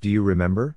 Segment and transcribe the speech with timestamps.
[0.00, 0.76] Do you remember?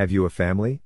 [0.00, 0.80] Have you a family?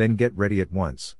[0.00, 1.14] Then get ready at once.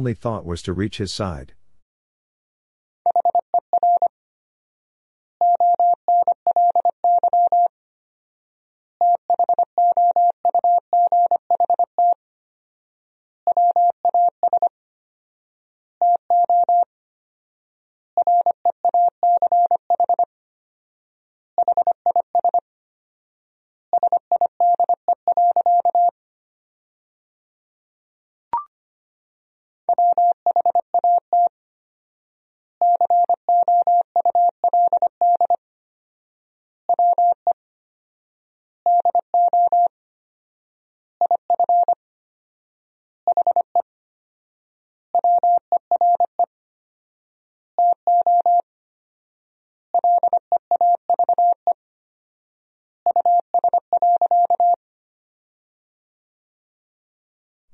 [0.00, 1.52] Only thought was to reach his side.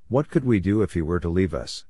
[0.09, 1.85] What could we do if he were to leave us?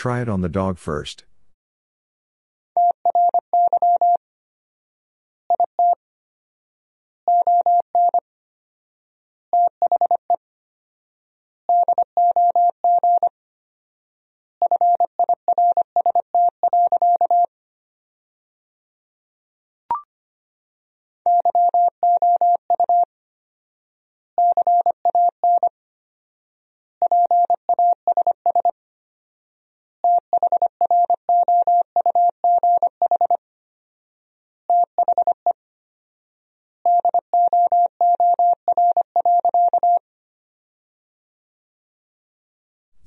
[0.00, 1.24] Try it on the dog first.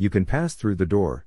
[0.03, 1.25] You can pass through the door.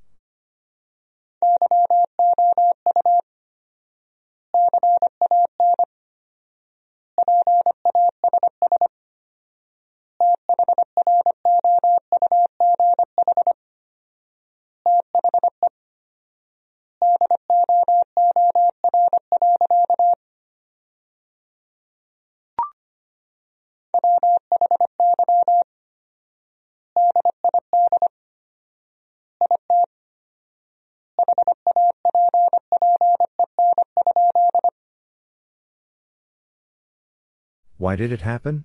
[37.86, 38.64] Why did it happen?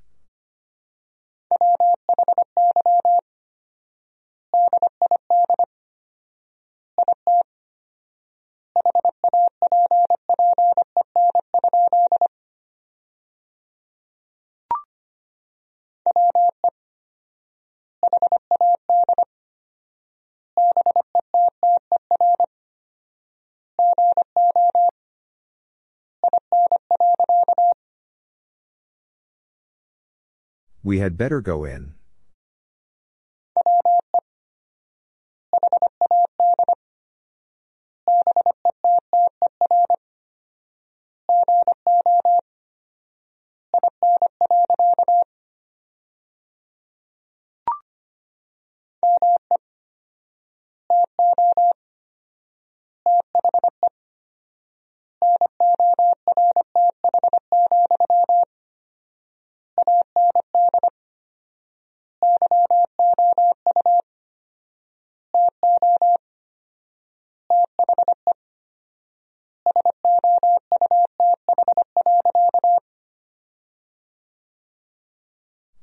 [30.83, 31.93] We had better go in.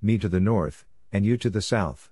[0.01, 2.09] Me to the north, and you to the south.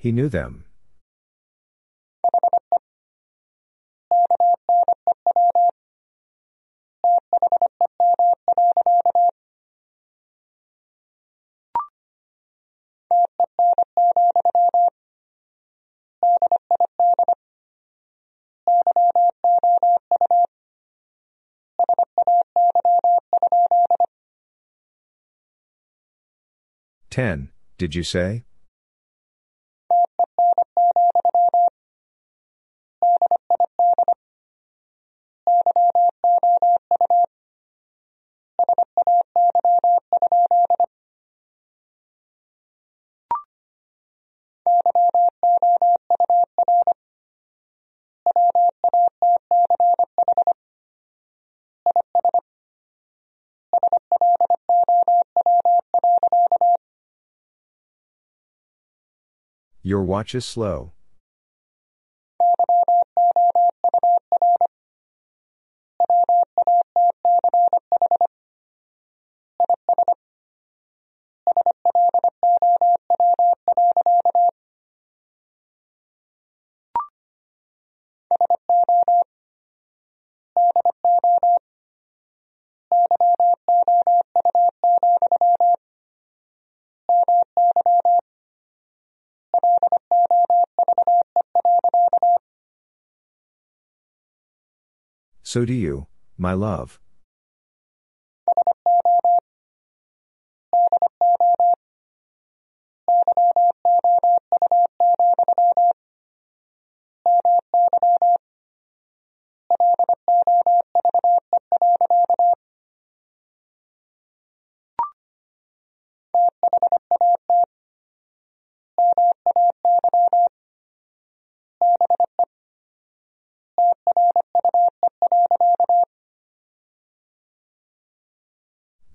[0.00, 0.64] He knew them.
[27.10, 28.44] Ten, did you say?
[59.90, 60.92] Your watch is slow.
[95.52, 96.06] So do you,
[96.38, 97.00] my love.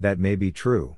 [0.05, 0.97] That may be true.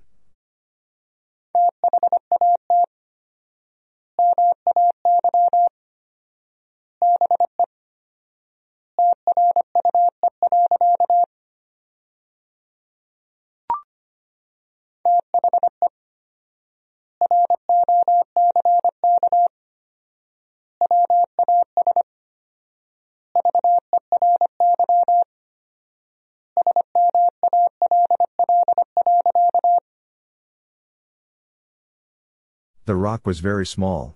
[32.88, 34.16] The rock was very small.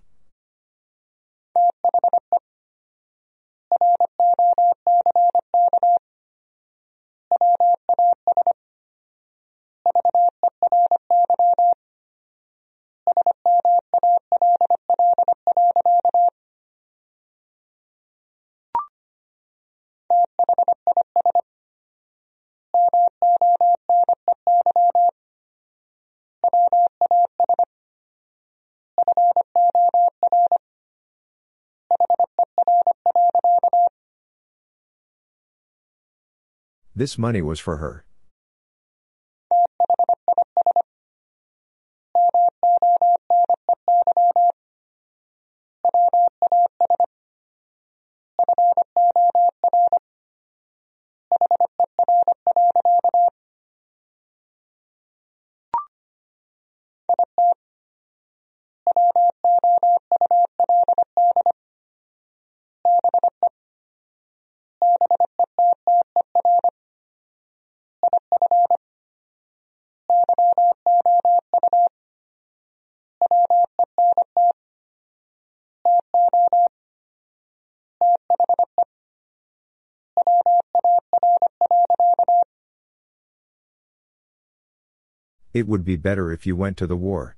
[37.02, 38.06] This money was for her.
[85.54, 87.36] It would be better if you went to the war.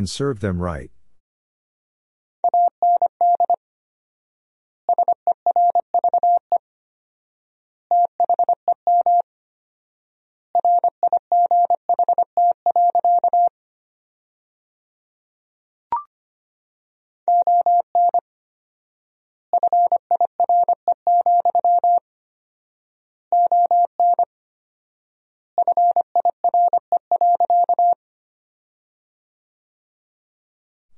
[0.00, 0.90] And serve them right.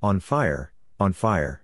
[0.04, 1.62] On fire, on fire.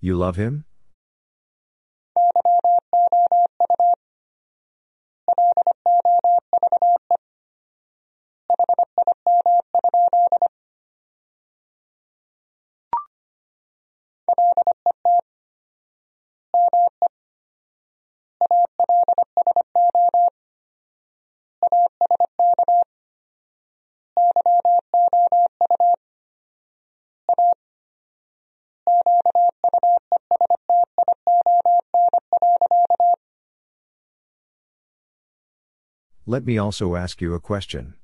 [0.00, 0.64] You love him?
[36.28, 37.94] Let me also ask you a question.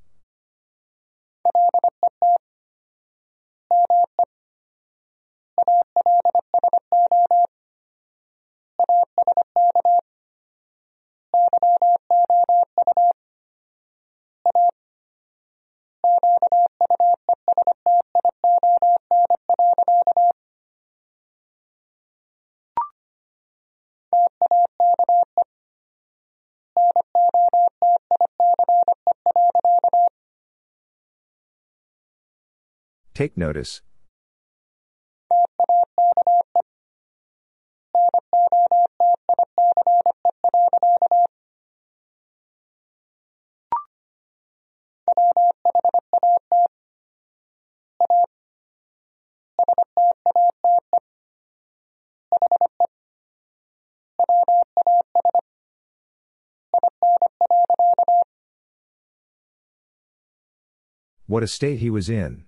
[33.22, 33.82] Take notice.
[61.28, 62.46] What a state he was in.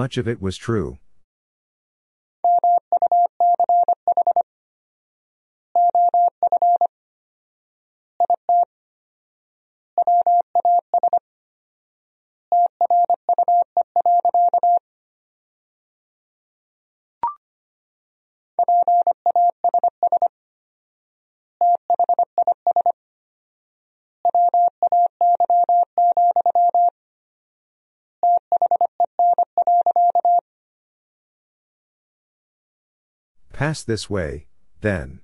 [0.00, 0.96] Much of it was true.
[33.60, 34.46] Pass this way,
[34.80, 35.20] then.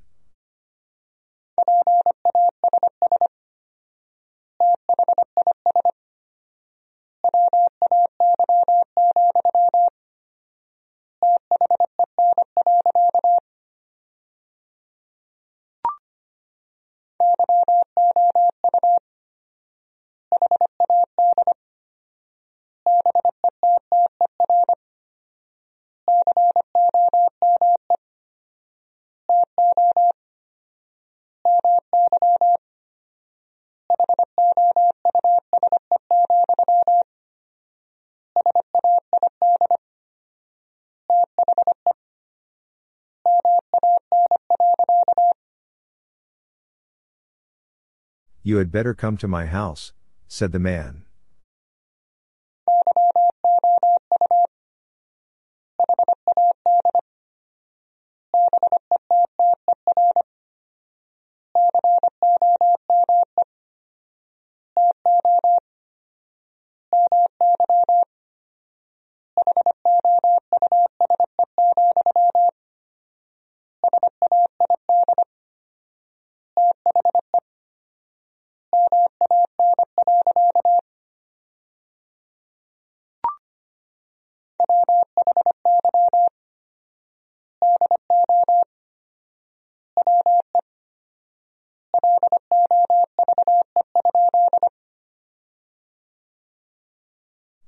[48.47, 49.93] You had better come to my house,
[50.29, 51.06] said the man.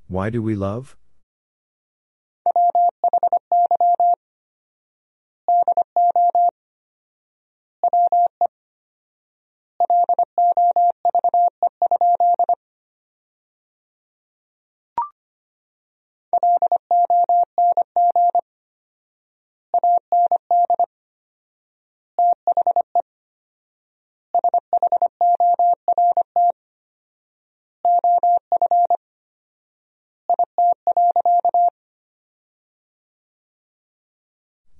[0.08, 0.96] Why do we love?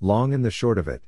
[0.09, 1.03] Long and the short of it.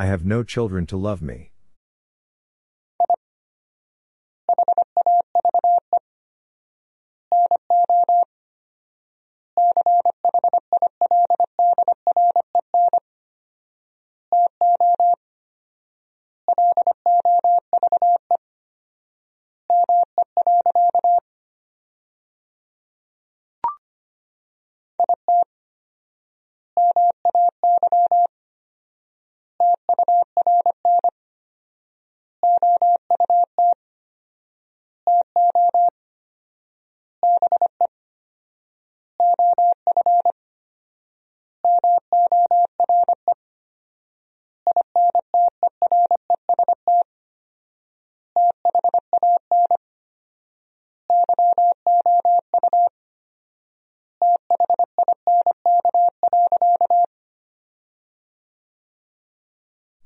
[0.00, 1.49] I have no children to love me.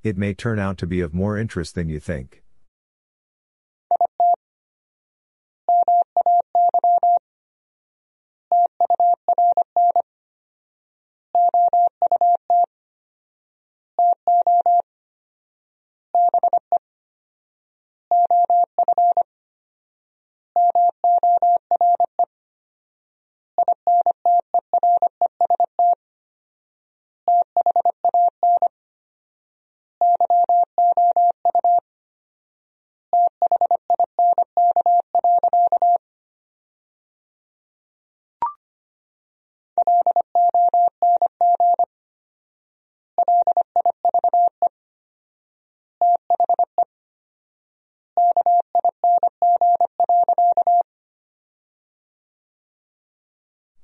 [0.05, 2.44] It may turn out to be of more interest than you think.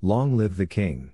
[0.03, 1.13] Long live the king.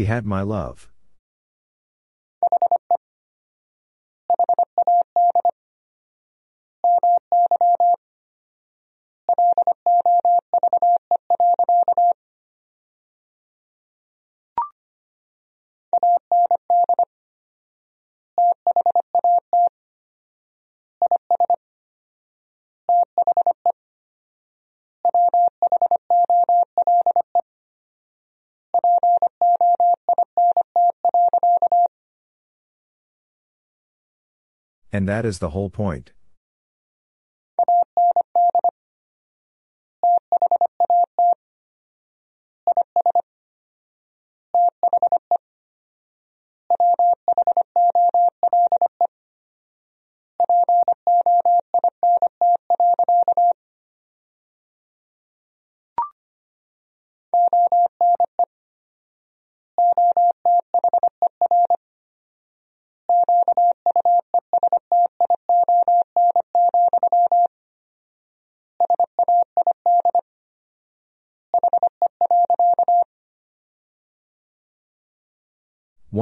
[0.00, 0.88] He had my love.
[34.92, 36.12] And that is the whole point.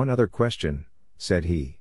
[0.09, 0.87] One other question,
[1.19, 1.78] said he.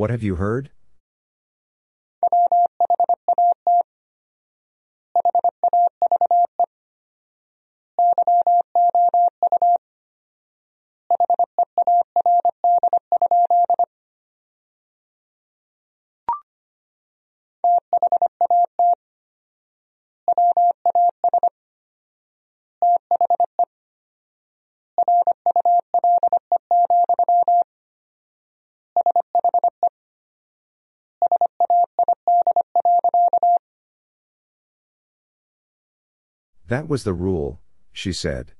[0.00, 0.70] What have you heard?
[36.70, 37.60] That was the rule,
[37.92, 38.52] she said.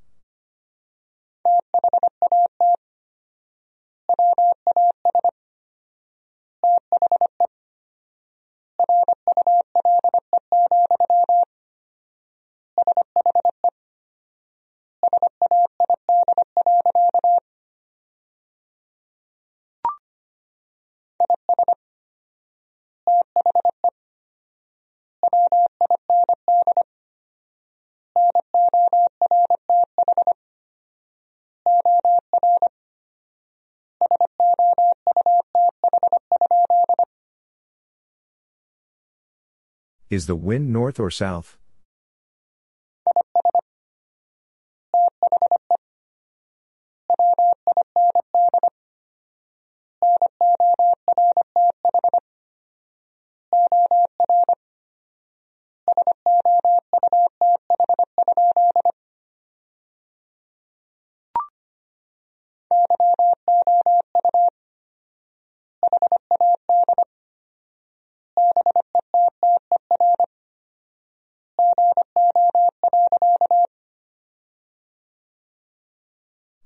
[40.10, 41.56] Is the wind north or south?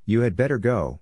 [0.06, 1.00] You had better go.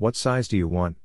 [0.00, 0.96] What size do you want?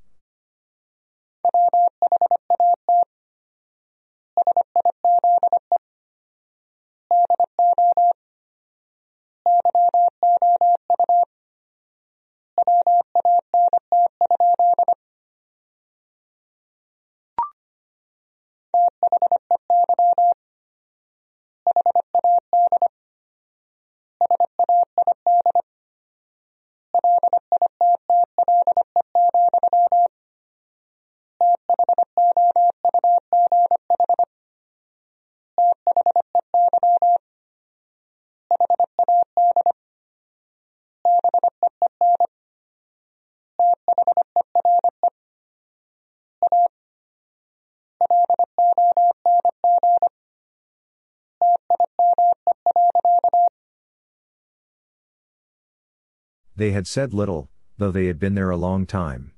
[56.55, 59.34] They had said little, though they had been there a long time.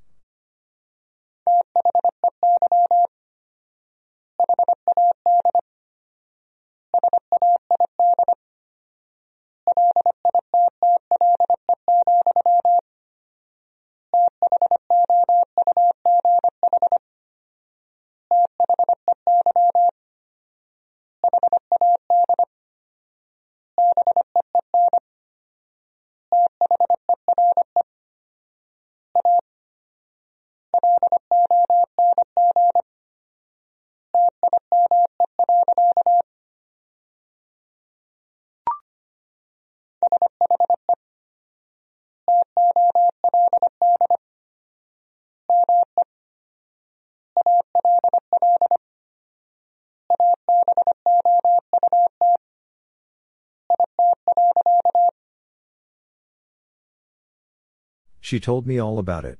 [58.27, 59.39] She told me all about it.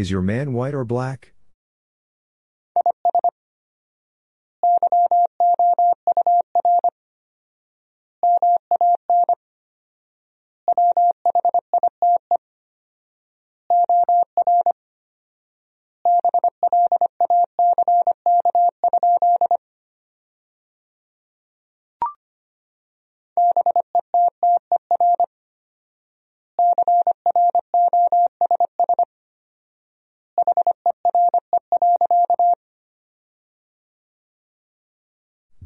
[0.00, 1.34] Is your man white or black?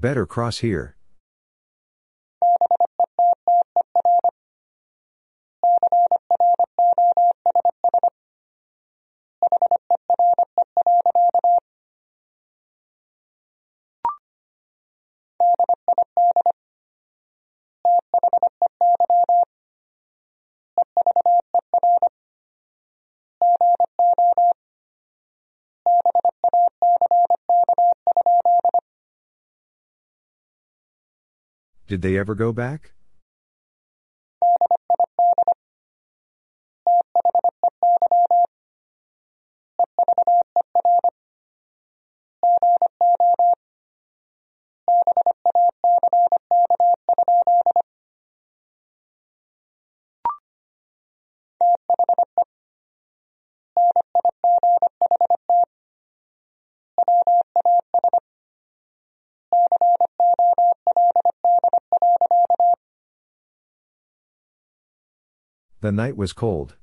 [0.04, 0.93] Better cross here.
[31.94, 32.90] Did they ever go back?
[65.84, 66.76] The night was cold.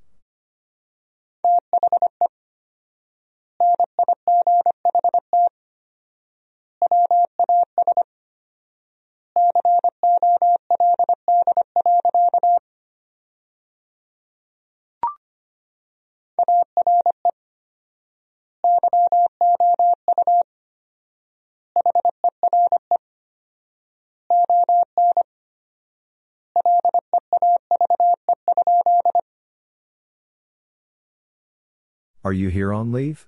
[32.31, 33.27] Are you here on leave?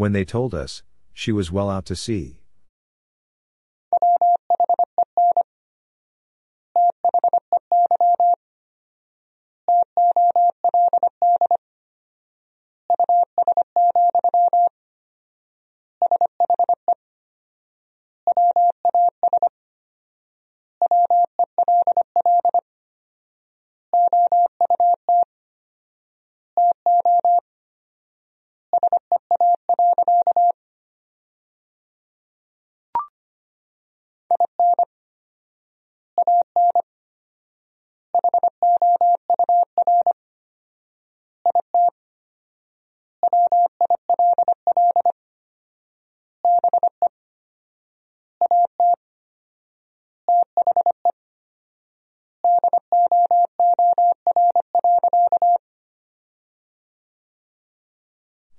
[0.00, 0.82] When they told us,
[1.12, 2.40] she was well out to sea.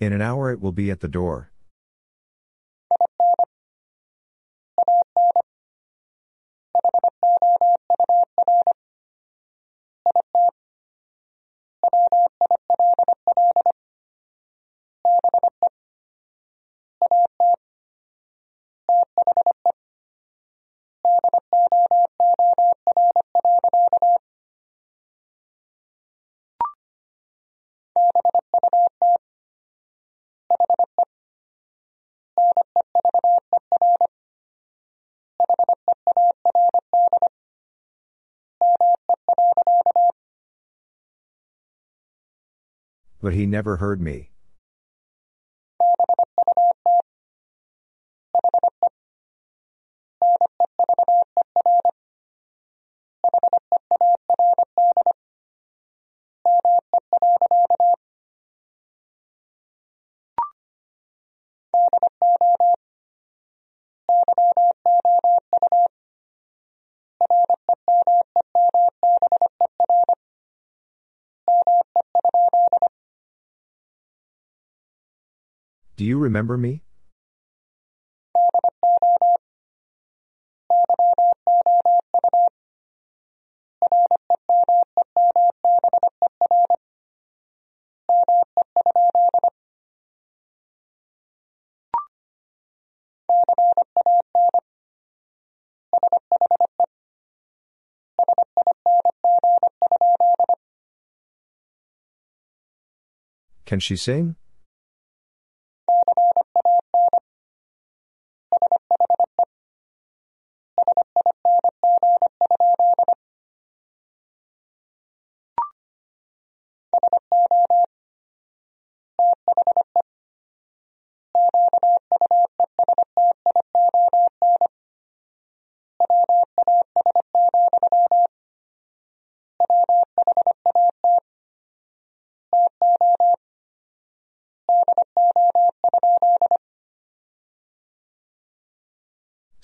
[0.01, 1.50] In an hour it will be at the door.
[43.21, 44.31] But he never heard me.
[76.01, 76.81] Do you remember me?
[103.67, 104.35] Can she sing?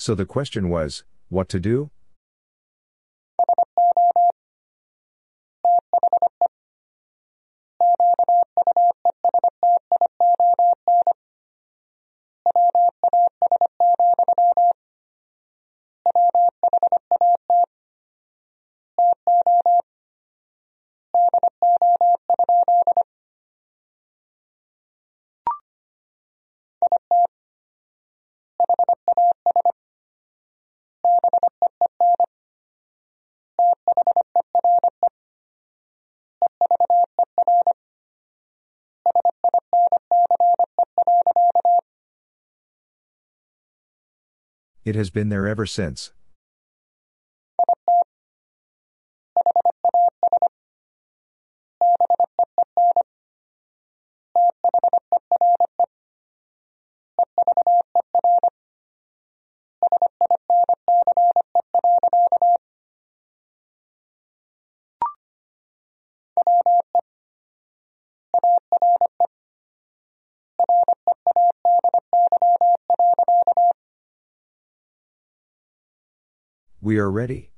[0.08, 1.92] So the question was, what to do?
[44.88, 46.14] It has been there ever since.
[76.88, 77.50] We are ready.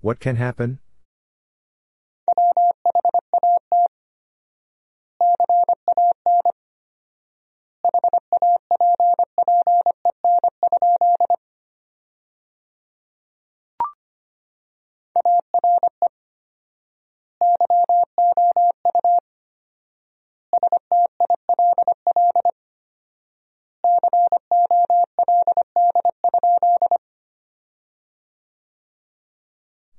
[0.00, 0.78] What can happen?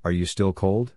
[0.07, 0.93] Are you still cold?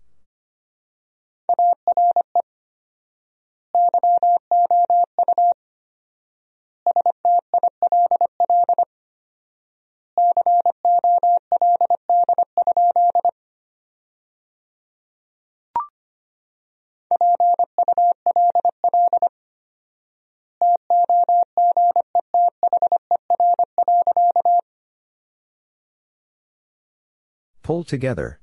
[27.65, 28.39] Pull together.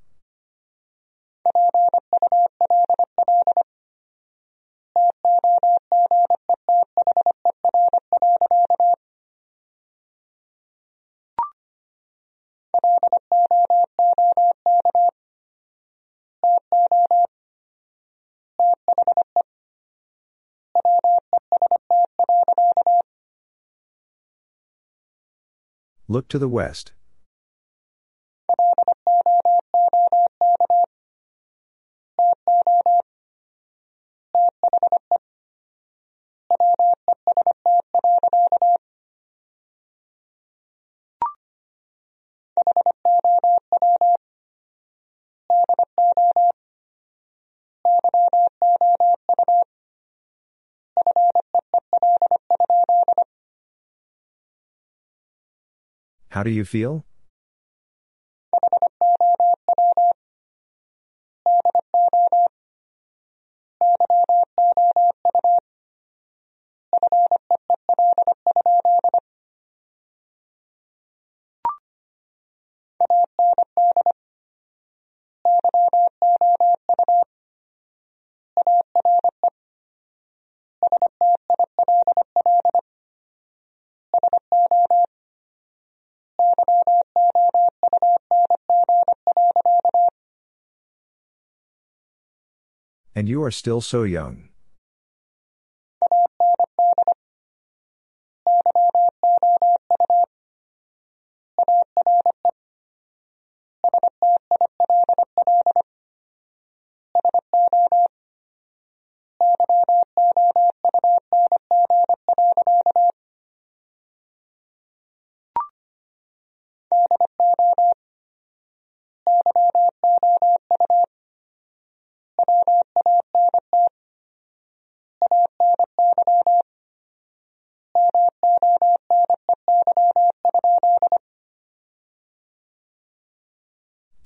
[26.10, 26.94] Look to the west.
[56.38, 57.07] How do you feel?
[93.18, 94.50] And you are still so young.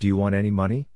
[0.01, 0.87] Do you want any money?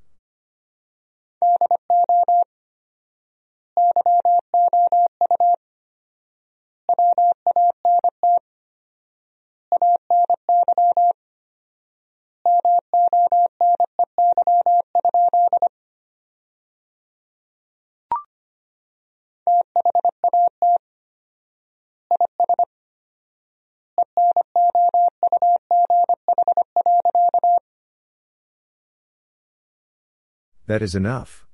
[30.67, 31.45] That is enough.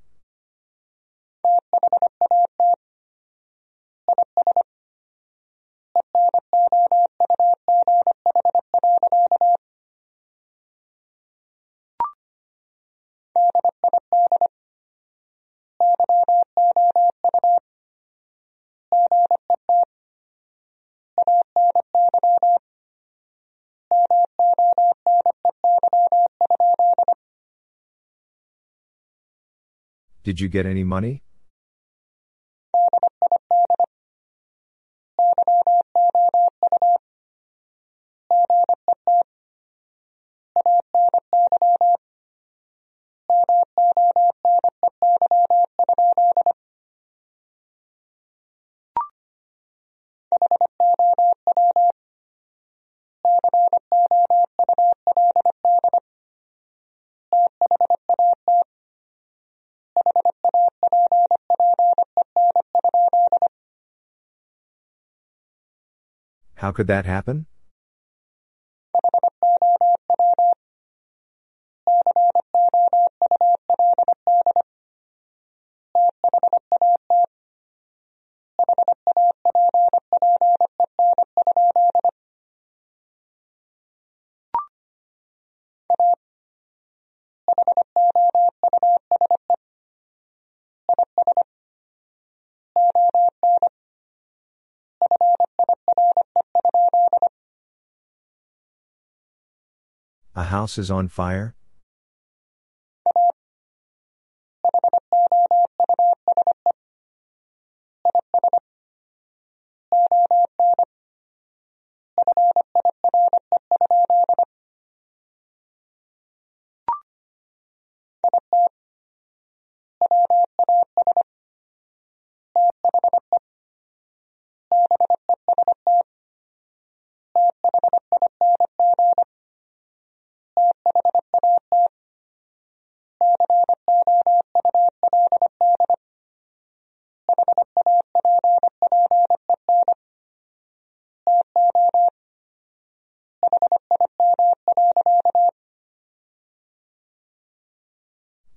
[30.32, 31.22] Did you get any money?
[66.72, 67.46] Could that happen?
[100.52, 101.54] House is on fire?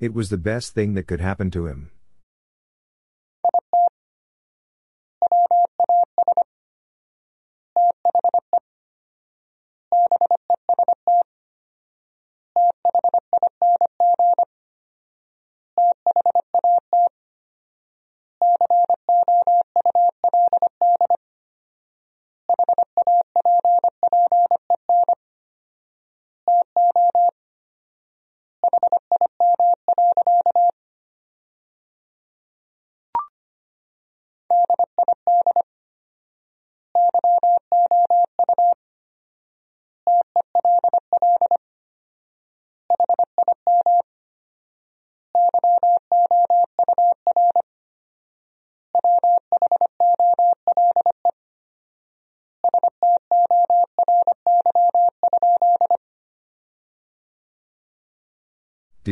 [0.06, 1.90] It was the best thing that could happen to him.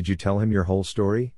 [0.03, 1.33] Did you tell him your whole story?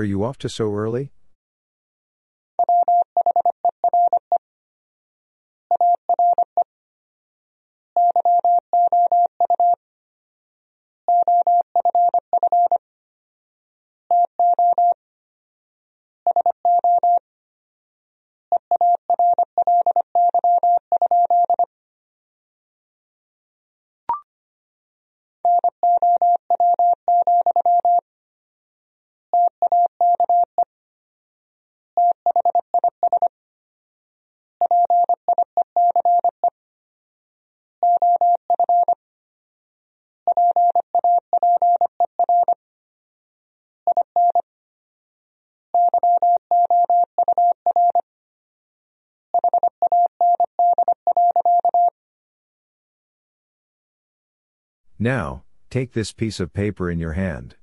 [0.00, 1.12] Are you off to so early?
[55.02, 57.56] Now, take this piece of paper in your hand.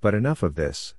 [0.00, 0.94] But enough of this.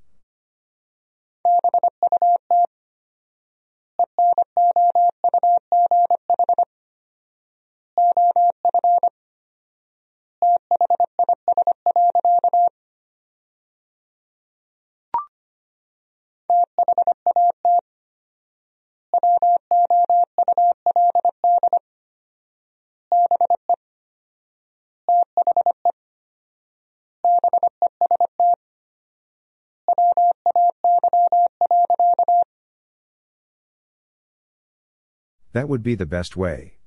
[35.53, 36.80] That would be the best way.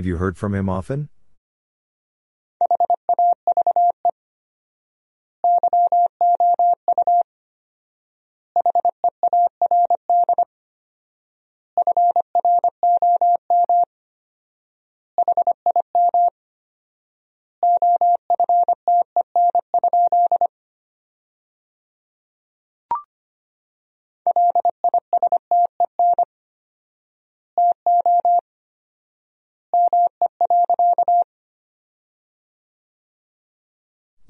[0.00, 1.10] Have you heard from him often?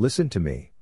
[0.01, 0.72] Listen to me.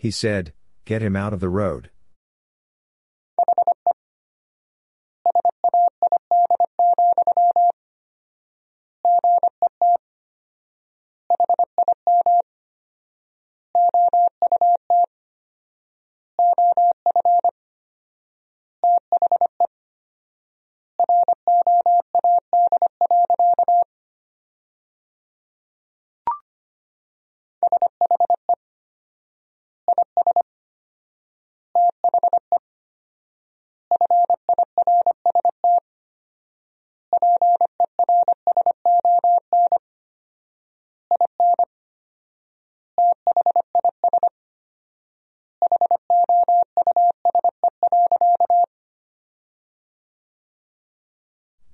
[0.00, 0.54] He said,
[0.86, 1.90] Get him out of the road.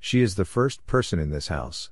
[0.07, 1.91] She is the first person in this house.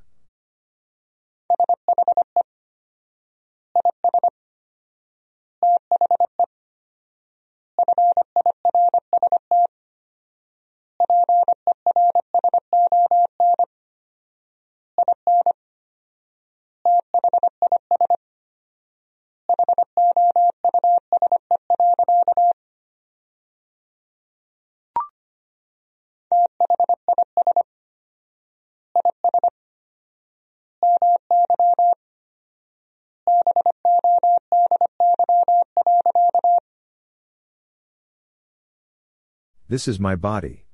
[39.75, 40.67] This is my body.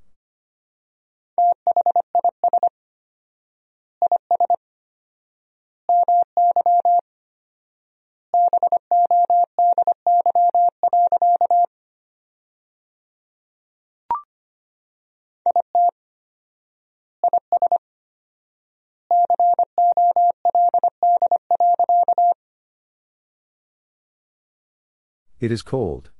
[25.40, 26.10] It is cold.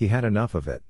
[0.00, 0.82] He had enough of it.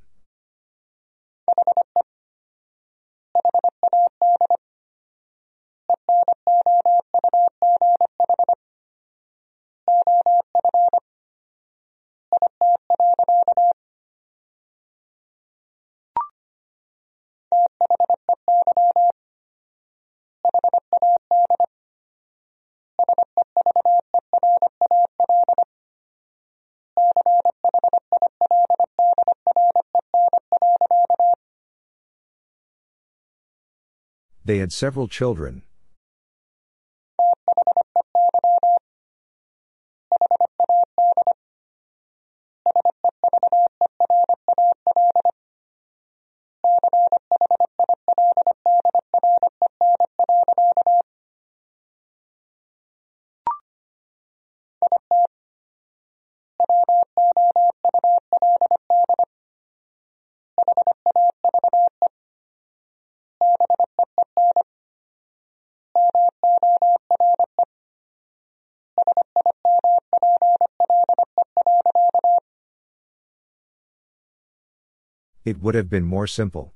[34.45, 35.63] They had several children.
[75.51, 76.73] It would have been more simple.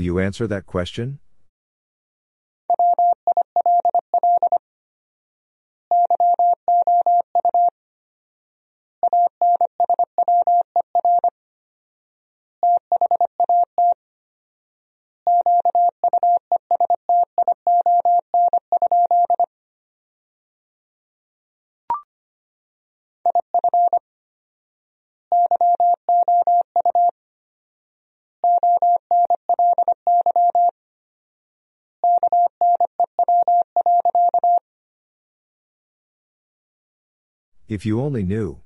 [0.00, 1.18] You answer that question?
[37.80, 38.60] If you only knew.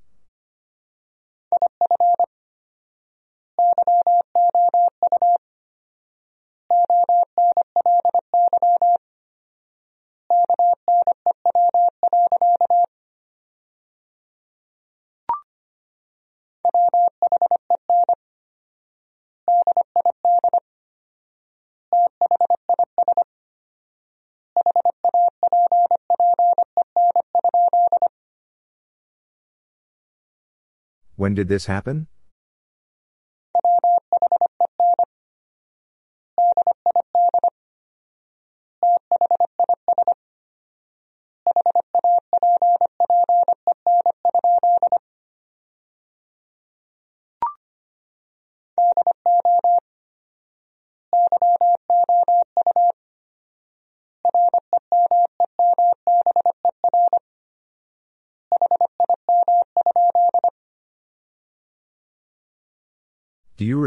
[31.25, 32.07] When did this happen?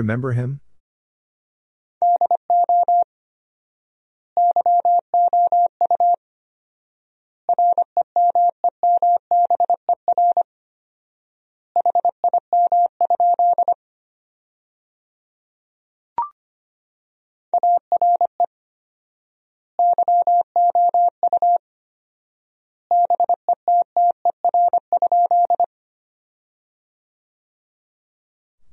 [0.07, 0.61] Remember him?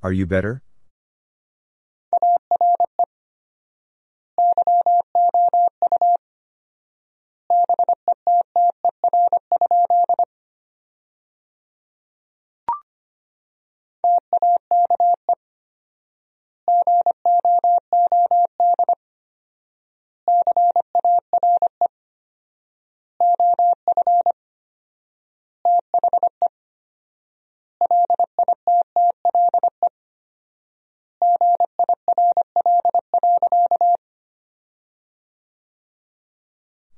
[0.00, 0.62] Are you better?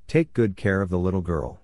[0.08, 1.58] Take good care of the little girl.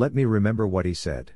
[0.00, 1.32] Let me remember what he said.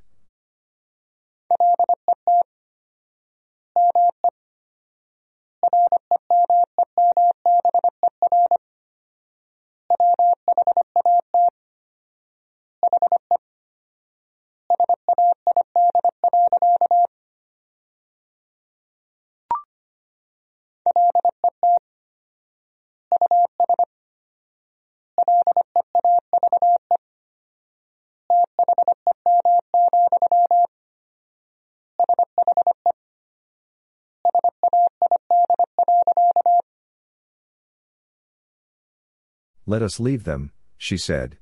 [39.75, 41.37] Let us leave them, she said.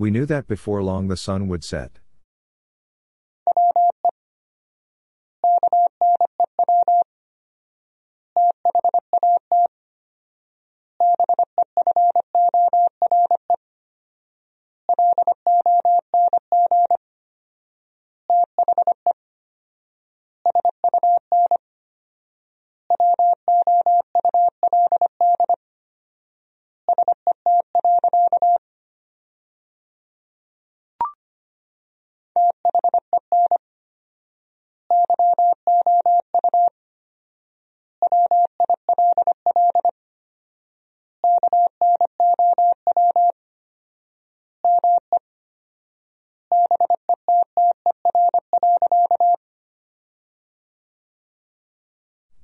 [0.00, 1.98] We knew that before long the sun would set.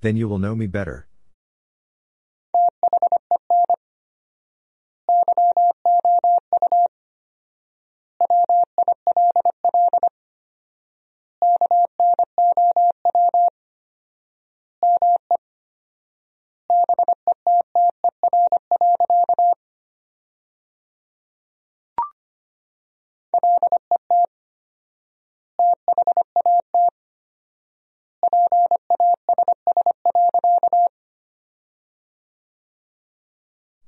[0.07, 1.09] Then you will know me better.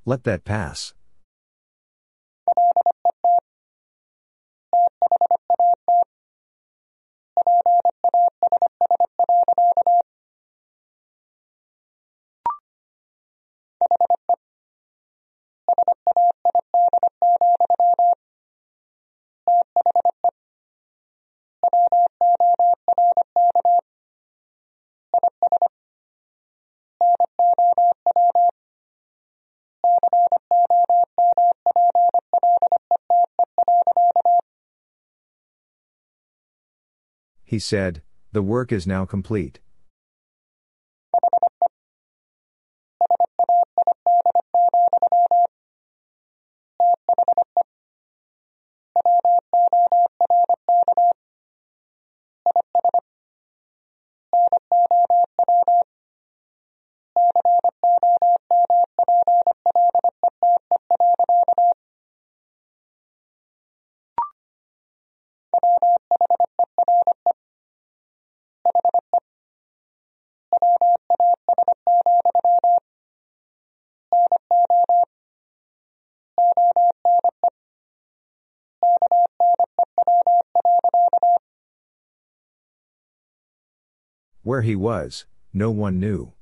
[0.09, 0.95] Let that pass.
[37.49, 39.59] He said, The work is now complete.
[84.59, 86.33] Where he was, no one knew.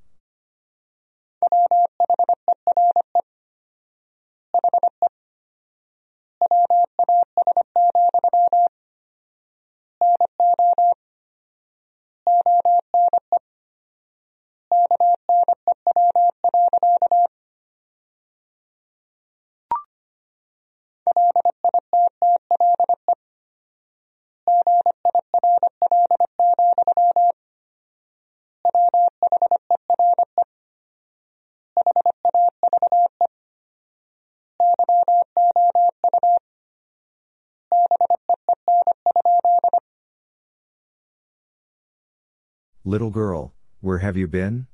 [42.87, 44.67] Little girl, where have you been?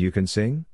[0.00, 0.64] You can sing?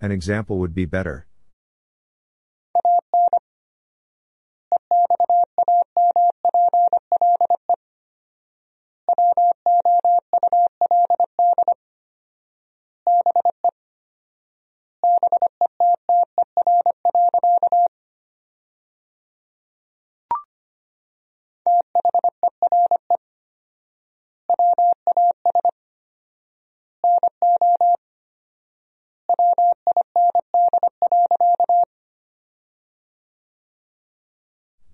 [0.00, 1.27] An example would be better.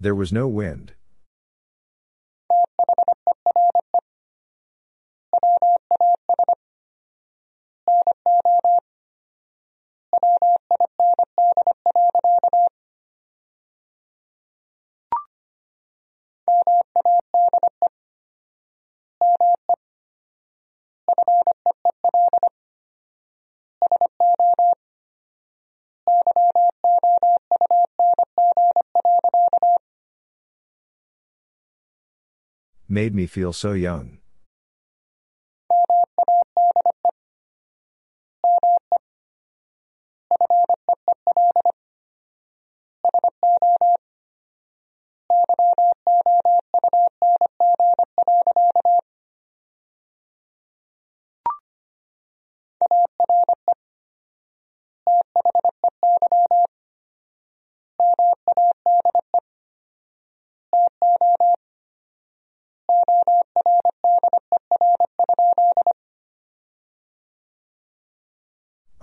[0.04, 0.92] There was no wind.
[32.94, 34.18] Made me feel so young.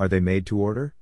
[0.01, 0.95] Are they made to order?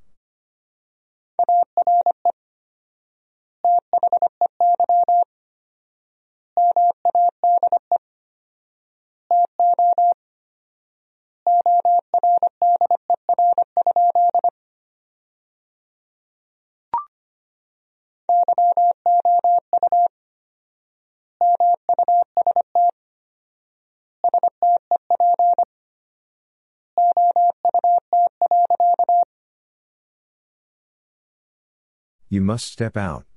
[32.40, 33.29] You must step out.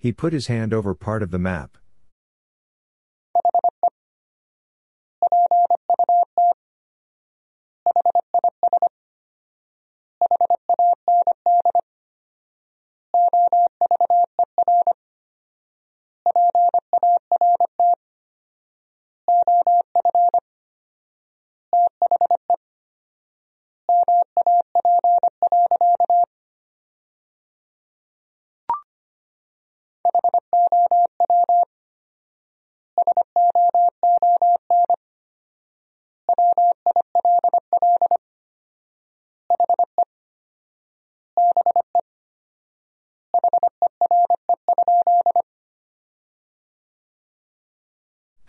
[0.00, 1.76] He put his hand over part of the map.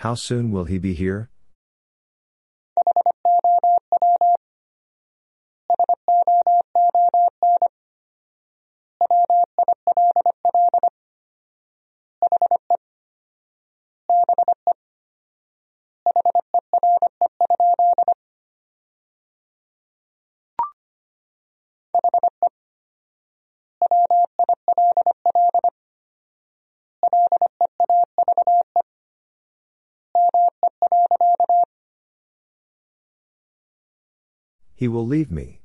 [0.01, 1.29] How soon will he be here?
[34.81, 35.60] He will leave me.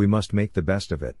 [0.00, 1.18] We must make the best of it.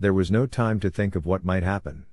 [0.00, 2.06] There was no time to think of what might happen.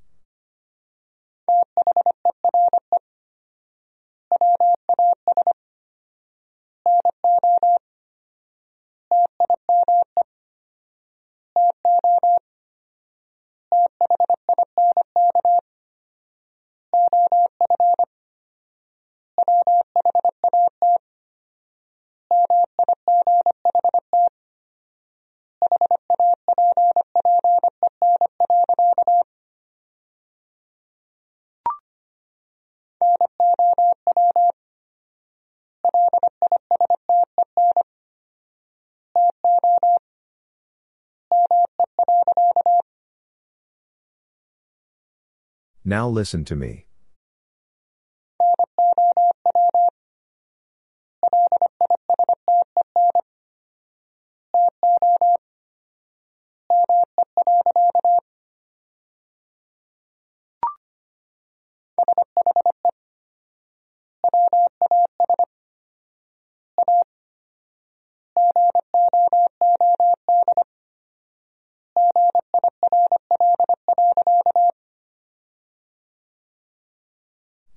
[45.87, 46.87] Now listen to me.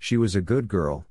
[0.08, 1.04] She was a good girl.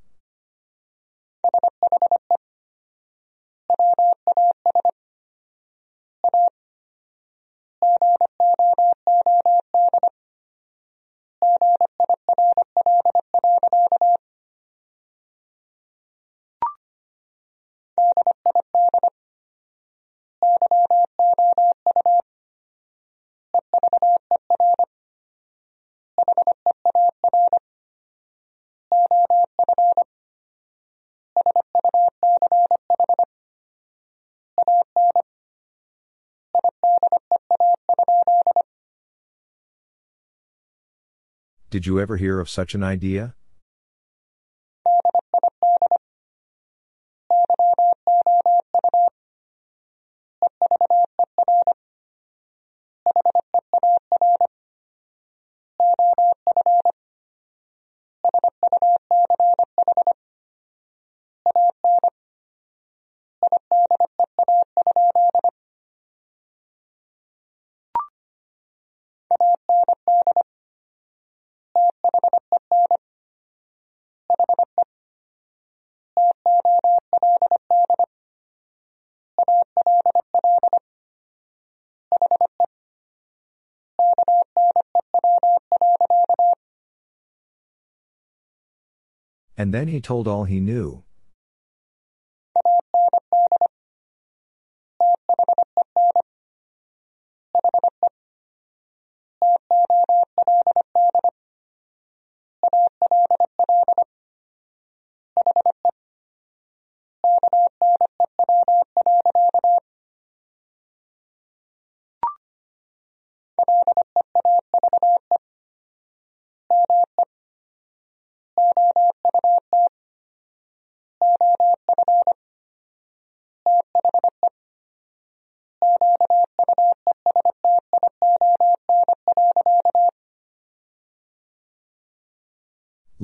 [41.70, 43.36] Did you ever hear of such an idea?
[89.58, 91.04] And then he told all he knew.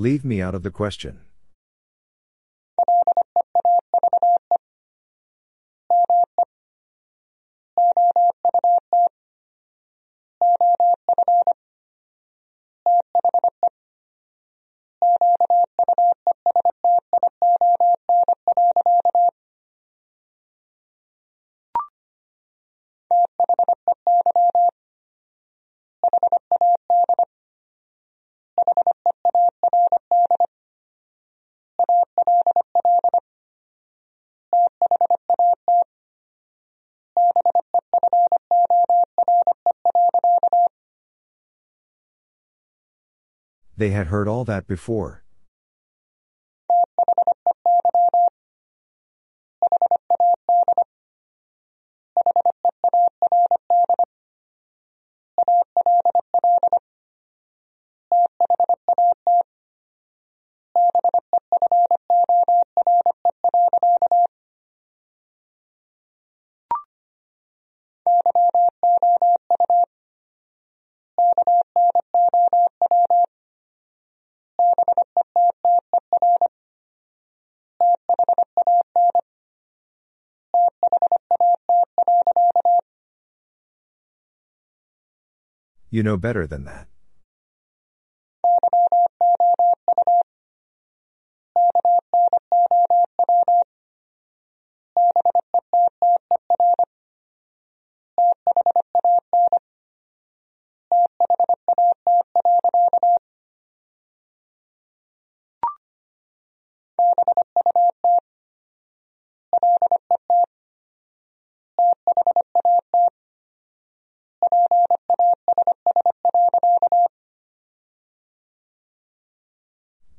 [0.03, 1.21] Leave me out of the question.
[43.83, 45.22] They had heard all that before.
[85.93, 86.87] You know better than that.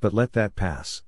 [0.04, 1.00] But let that pass.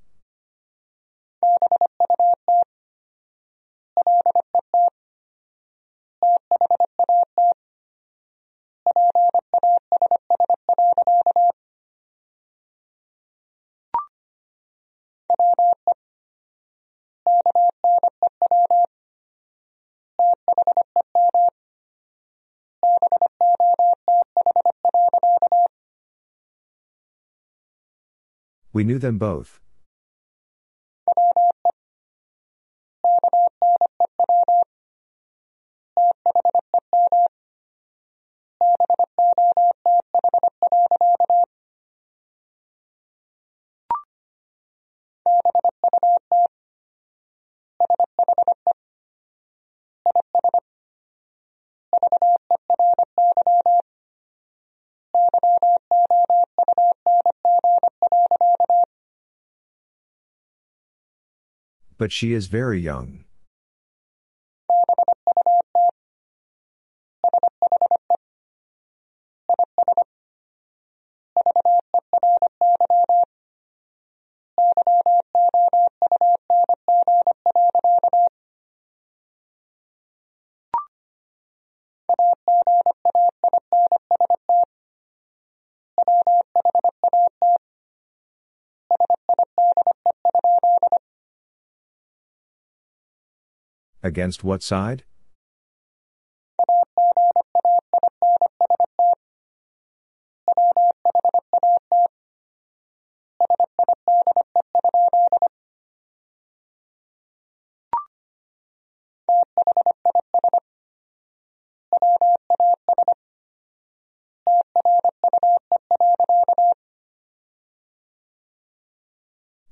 [28.77, 29.59] We knew them both.
[61.97, 63.23] But she is very young.
[94.07, 95.03] Against what side?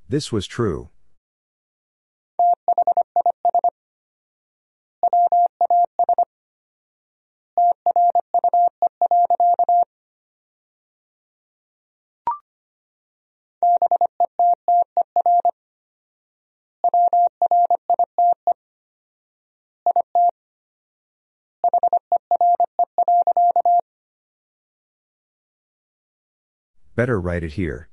[0.10, 0.90] This was true.
[26.96, 27.90] Better write it here.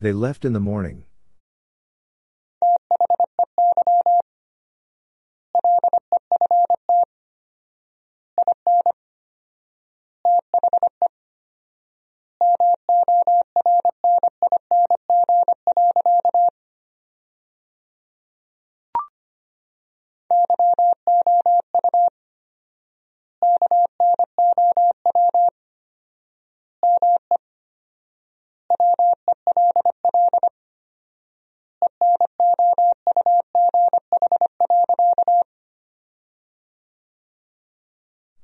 [0.00, 1.04] They left in the morning.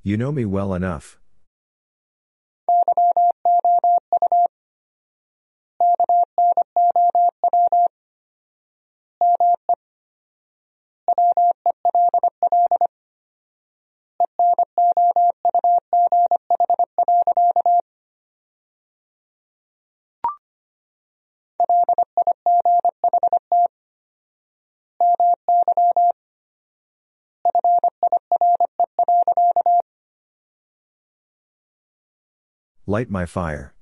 [0.06, 1.18] You know me well enough.
[32.96, 33.75] Light my fire.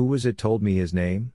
[0.00, 1.34] Who was it told me his name?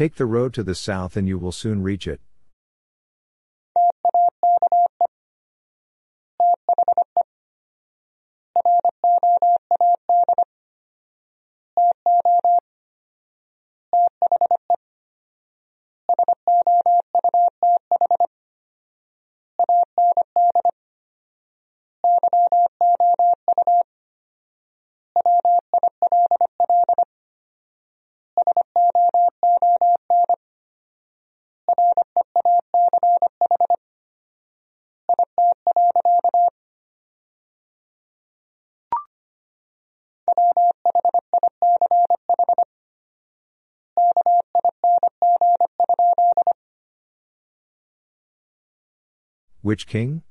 [0.00, 2.22] Take the road to the south and you will soon reach it.
[49.70, 50.24] Which king?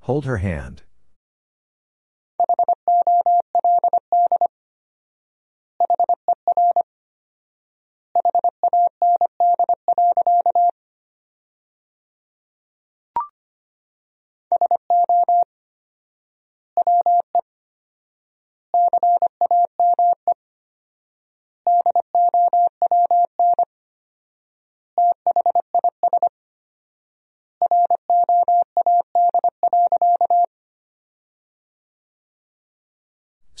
[0.00, 0.82] Hold her hand.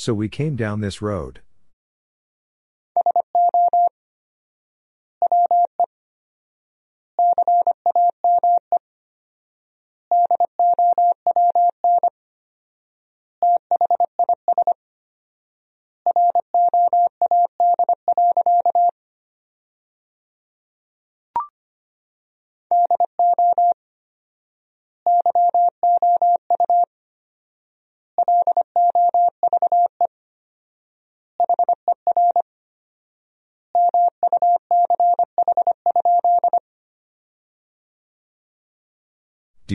[0.00, 1.42] So we came down this road.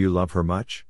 [0.06, 0.86] You love her much?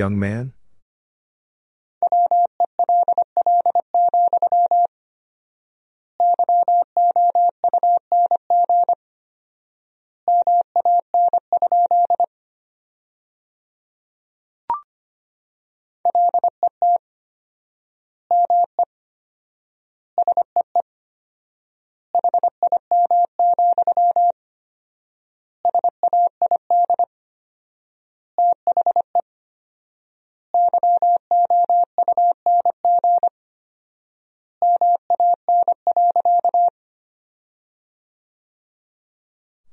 [0.00, 0.54] Young man?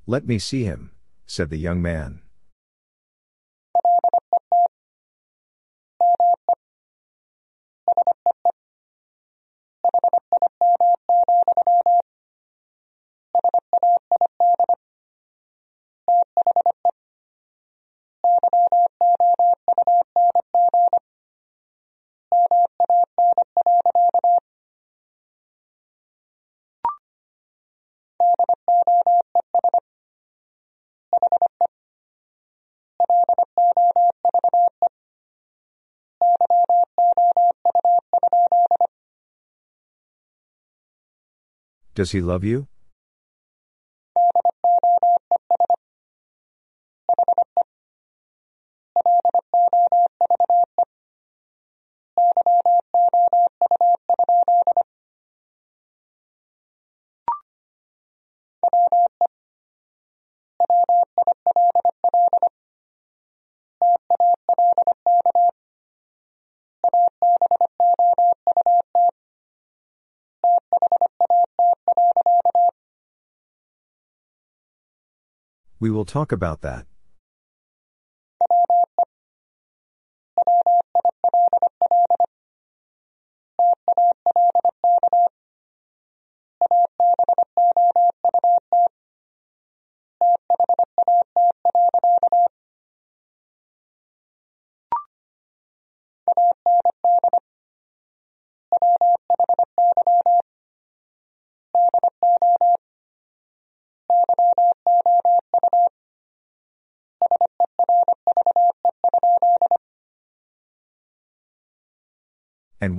[0.10, 0.92] Let me see him,
[1.26, 2.22] said the young man.
[41.98, 42.68] Does he love you?
[75.80, 76.88] We will talk about that.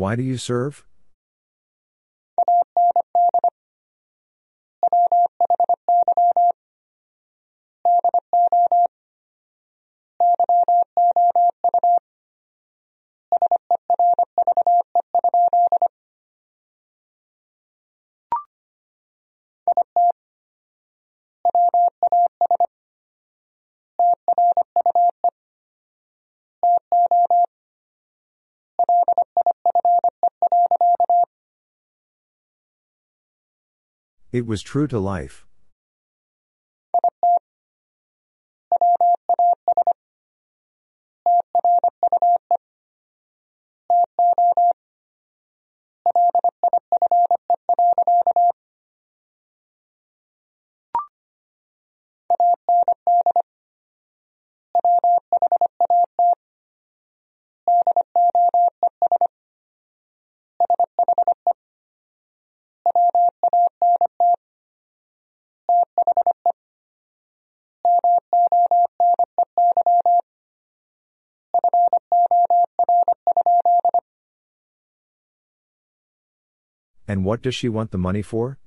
[0.09, 0.86] Why do you serve?
[34.39, 35.47] It was true to life.
[77.09, 78.59] And what does she want the money for?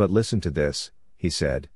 [0.00, 1.68] But listen to this, he said.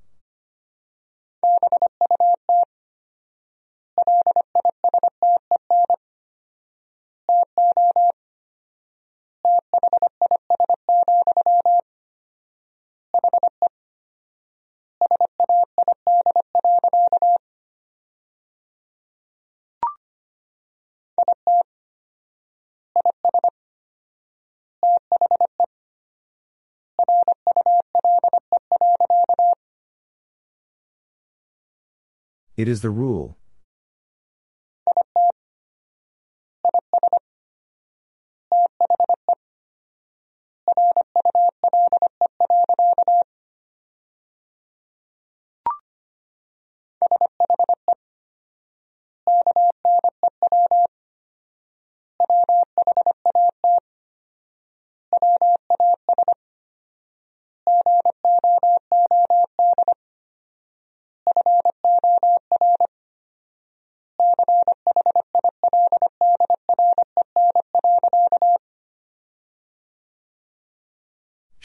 [32.64, 33.36] It is the rule.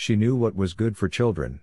[0.09, 1.59] She knew what was good for children.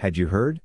[0.00, 0.62] Had you heard?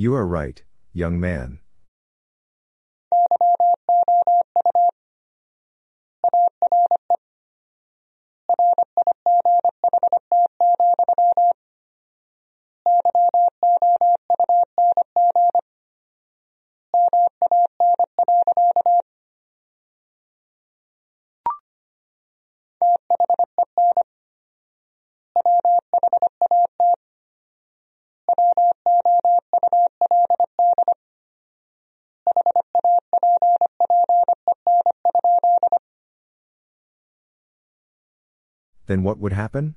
[0.00, 0.62] You are right,
[0.94, 1.58] young man.
[38.90, 39.76] Then what would happen?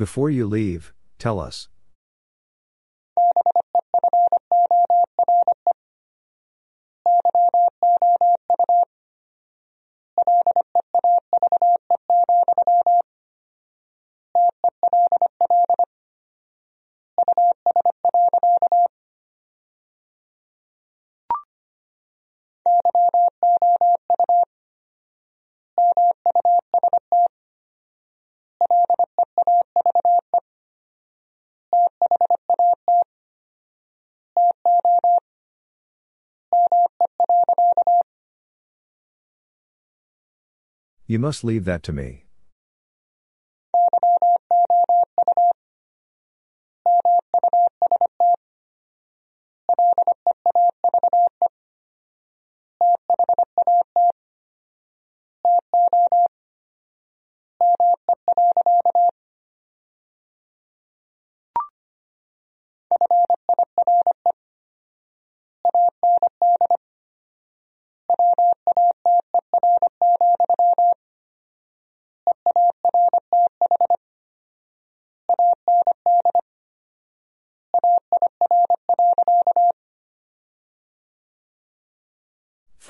[0.00, 1.68] Before you leave, tell us.
[41.10, 42.29] You must leave that to me.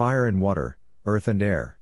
[0.00, 1.79] Fire and water, earth and air.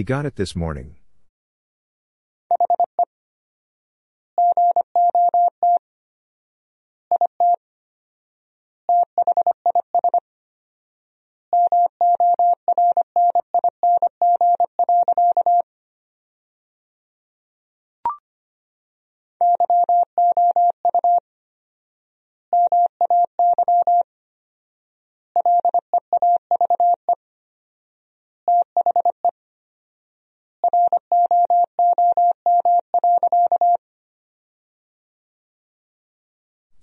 [0.00, 0.96] He got it this morning.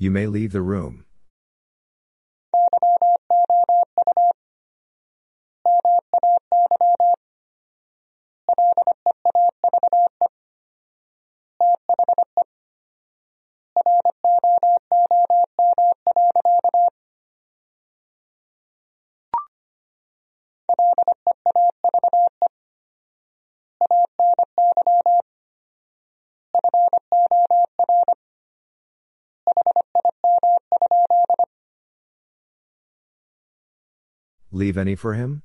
[0.08, 1.07] You may leave the room.
[34.58, 35.44] Leave any for him?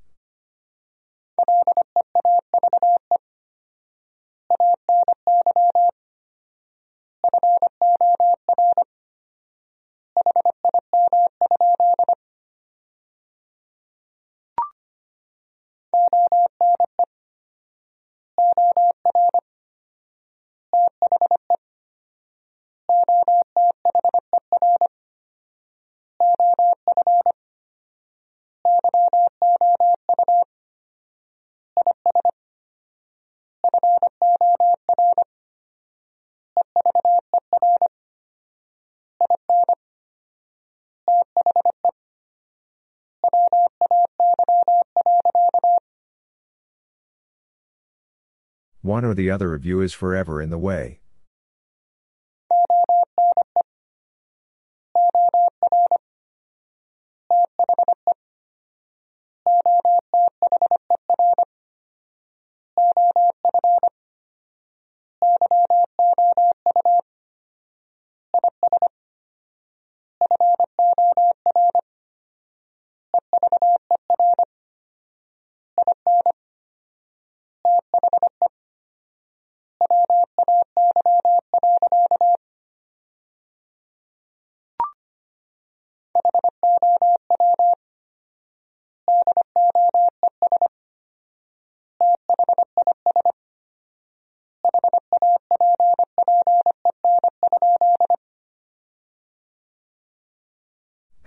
[48.82, 51.01] One or the other of you is forever in the way.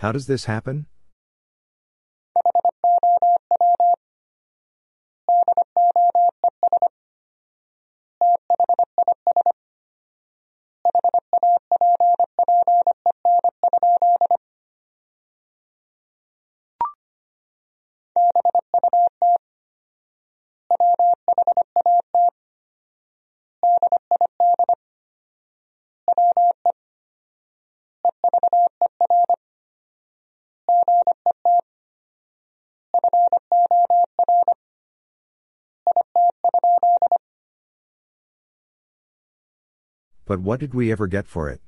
[0.06, 0.86] How does this happen?
[40.26, 41.62] But what did we ever get for it?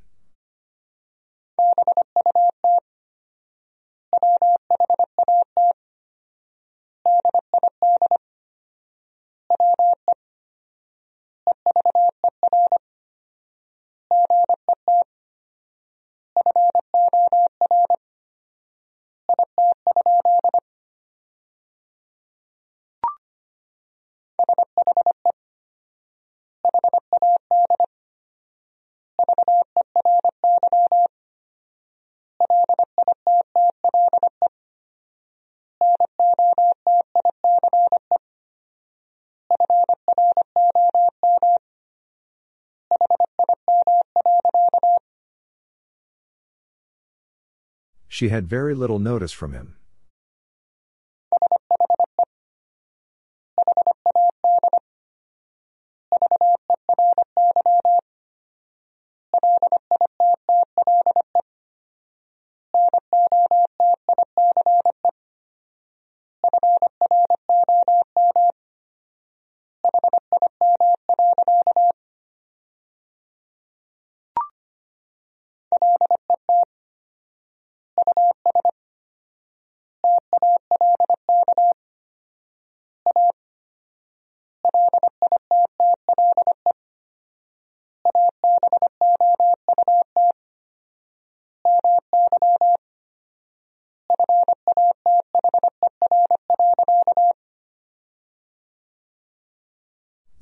[48.18, 49.76] She had very little notice from him.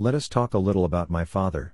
[0.06, 1.74] Let us talk a little about my father.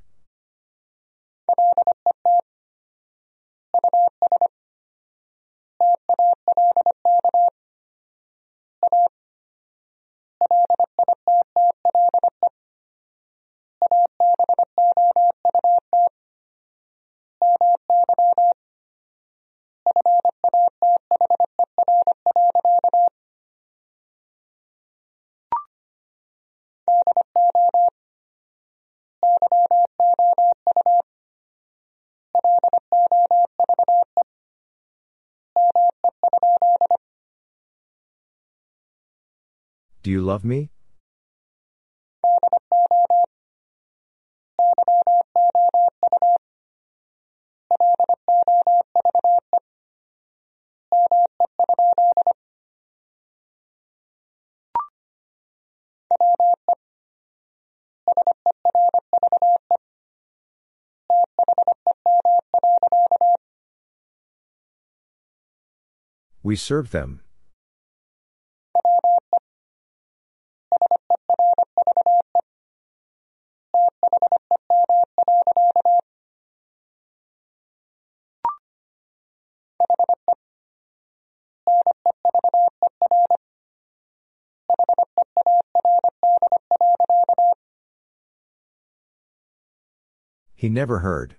[40.31, 40.69] love me?
[66.41, 67.21] We served them.
[90.61, 91.37] He never heard.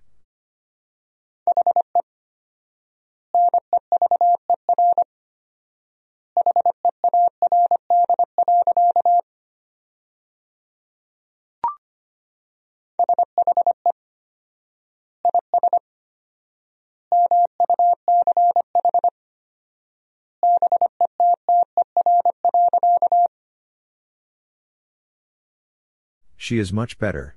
[26.37, 27.37] She is much better.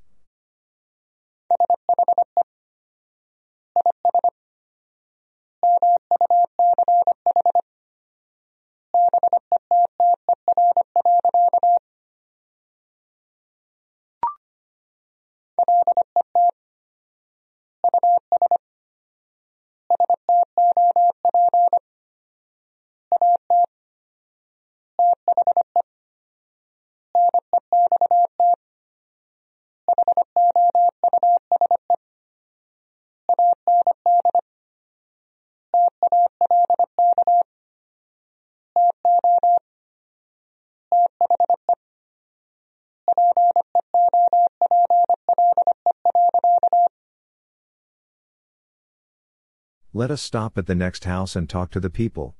[50.05, 52.35] Let us stop at the next house and talk to the people.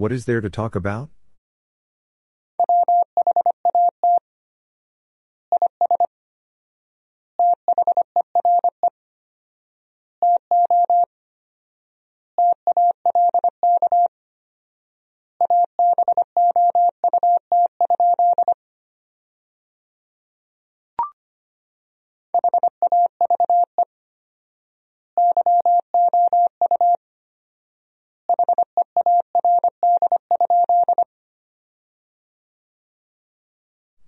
[0.00, 1.10] What is there to talk about?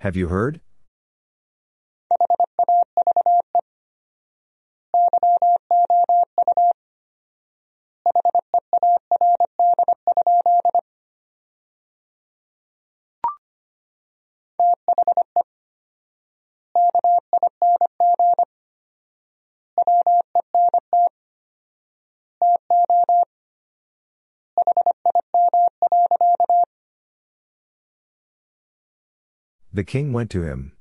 [0.03, 0.61] Have you heard?
[29.83, 30.75] The king went to him.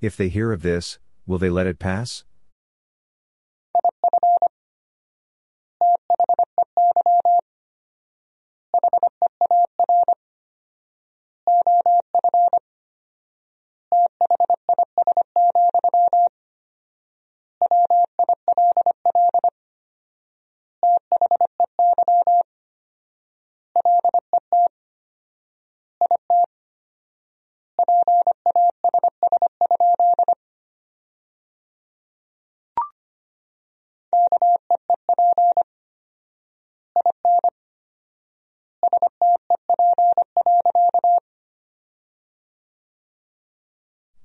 [0.00, 2.24] If they hear of this, will they let it pass?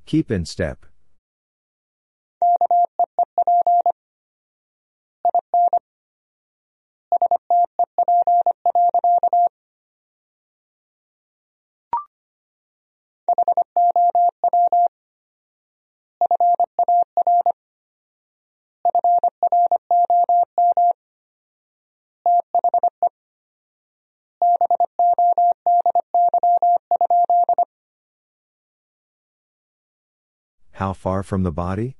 [0.06, 0.86] Keep in step.
[30.95, 31.95] Far from the body?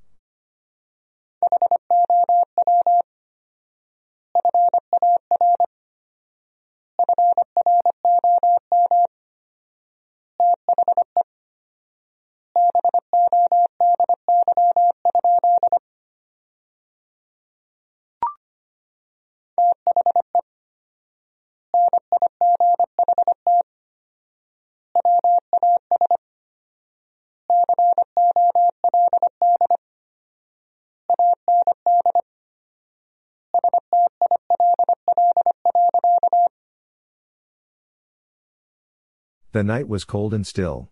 [39.56, 40.90] The night was cold and still.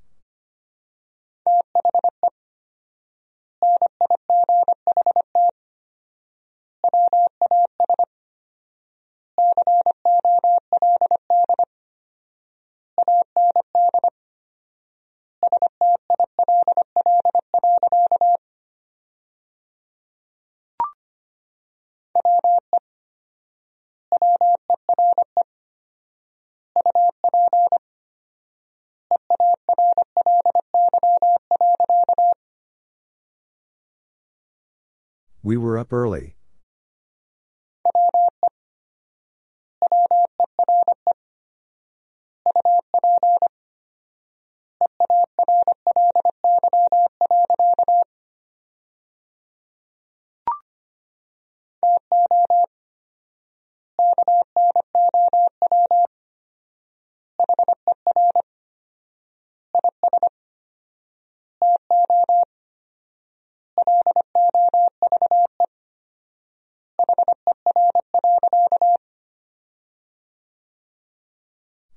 [35.45, 36.38] We were up early.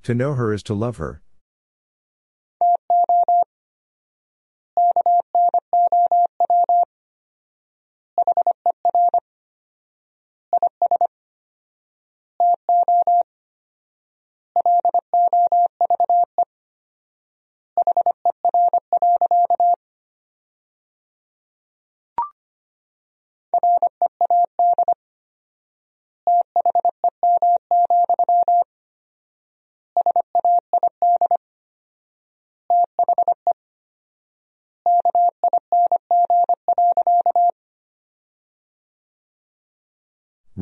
[0.06, 1.20] To know her is to love her.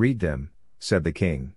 [0.04, 1.54] Read them, said the king.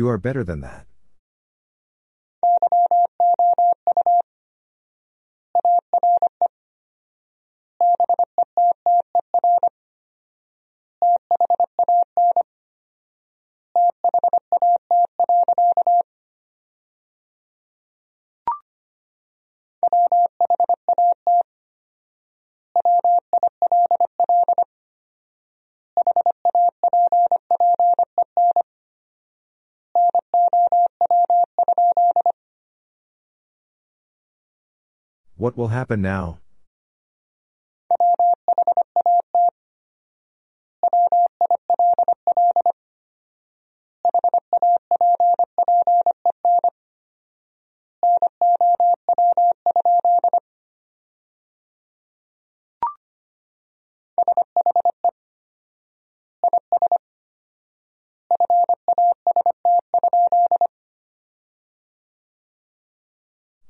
[0.00, 0.89] You are better than that.
[35.40, 36.36] What will happen now?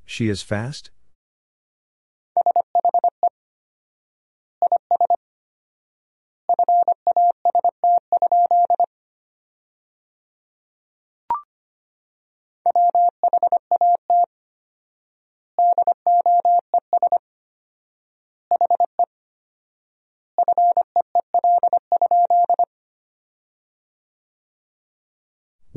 [0.04, 0.90] She is fast?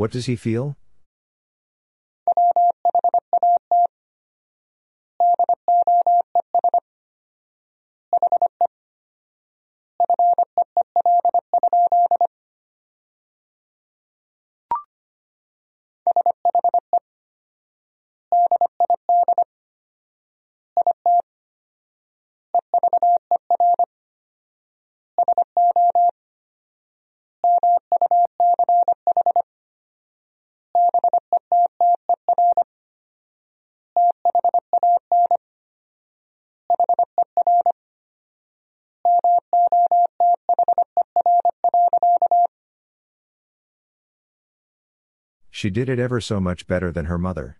[0.04, 0.76] What does he feel?
[45.64, 47.57] She did it ever so much better than her mother.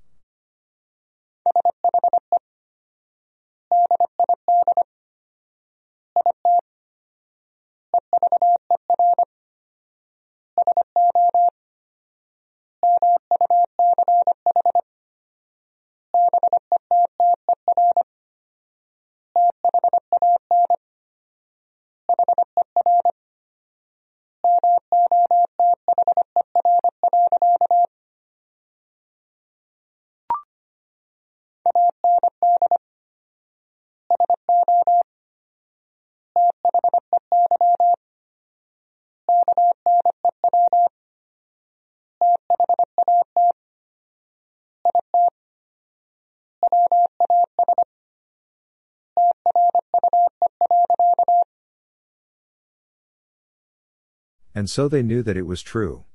[54.64, 56.06] And so they knew that it was true.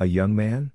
[0.00, 0.72] A young man?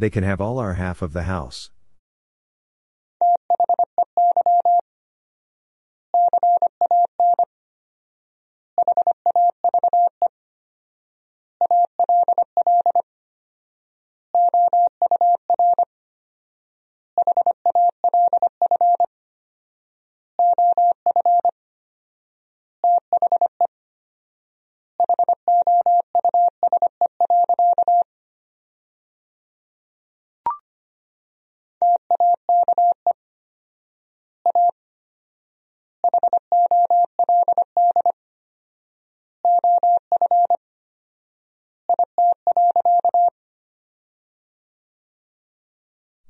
[0.00, 1.68] They can have all our half of the house.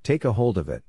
[0.03, 0.83] Take a hold of it.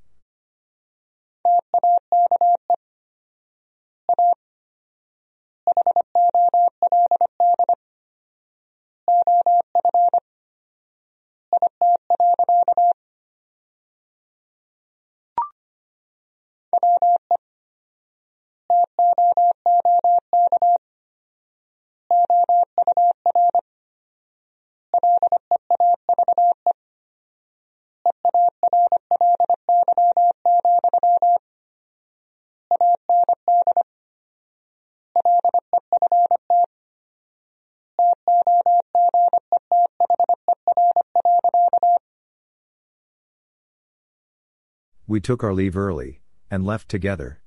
[45.12, 47.41] We took our leave early, and left together.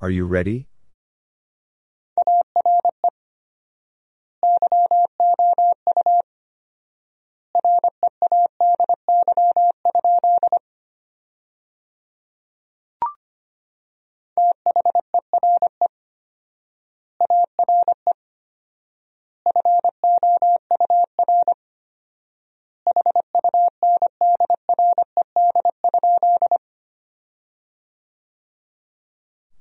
[0.00, 0.68] Are you ready?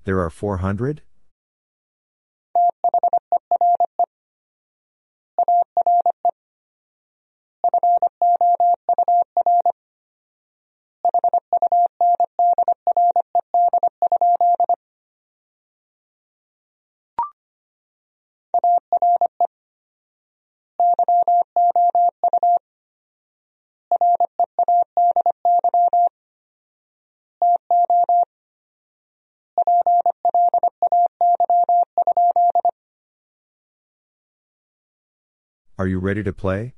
[0.06, 1.02] There are 400?
[35.86, 36.75] Are you ready to play?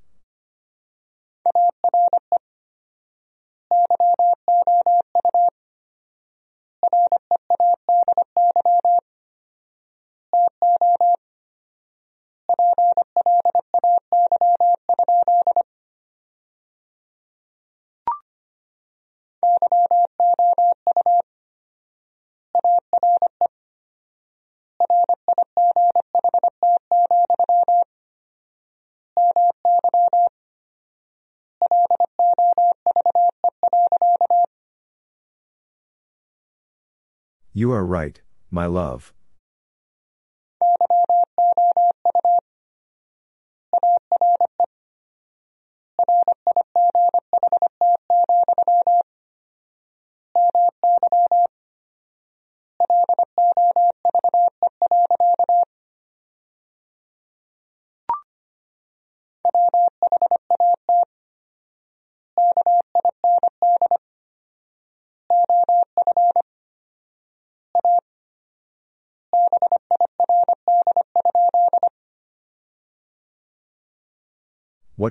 [37.57, 38.21] You are right,
[38.51, 39.15] my love.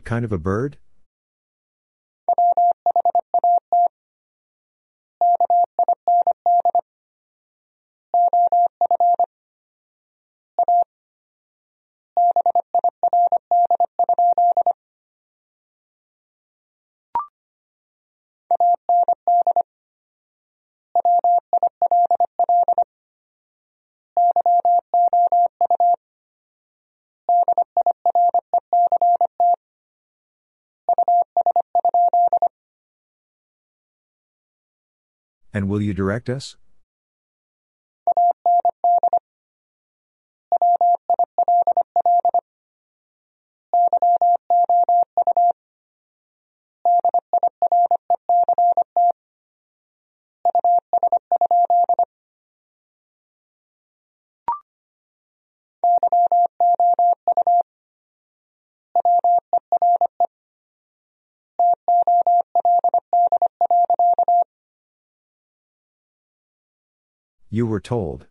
[0.07, 0.79] Kind of a bird?
[35.57, 36.57] And will you direct us?
[67.57, 68.27] You were told.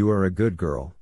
[0.00, 0.94] You are a good girl.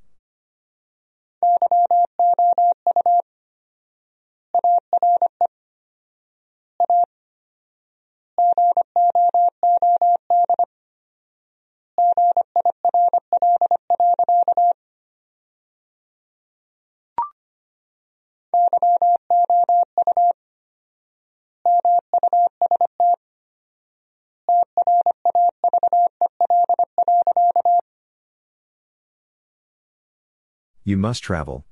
[30.88, 31.66] You must travel.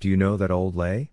[0.00, 1.10] Do you know that old lay?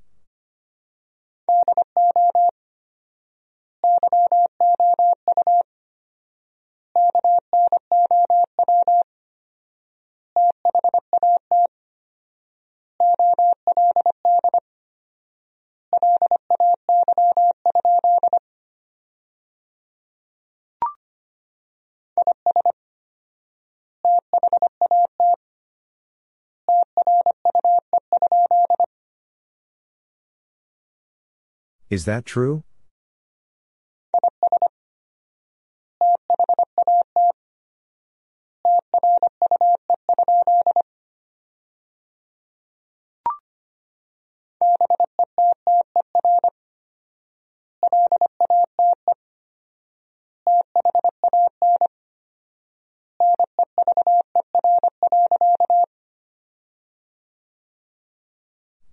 [31.90, 32.64] Is that true?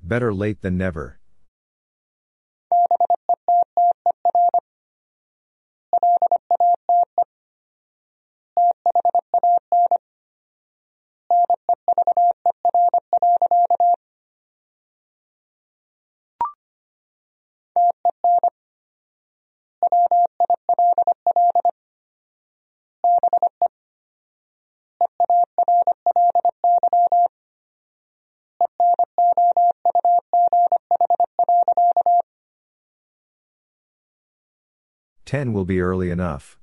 [0.00, 1.18] Better late than never.
[35.34, 36.56] Ten will be early enough.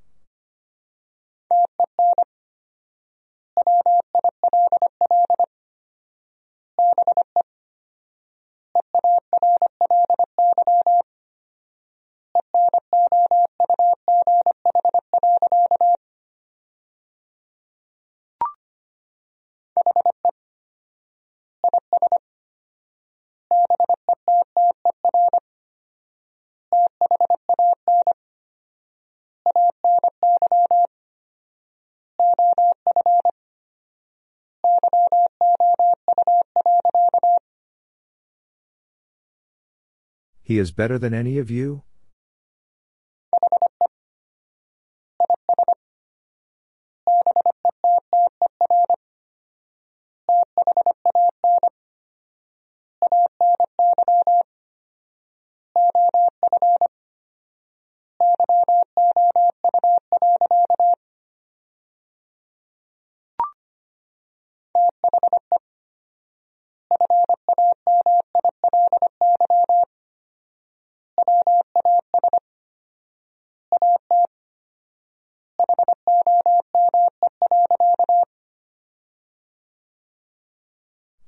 [40.51, 41.83] He is better than any of you?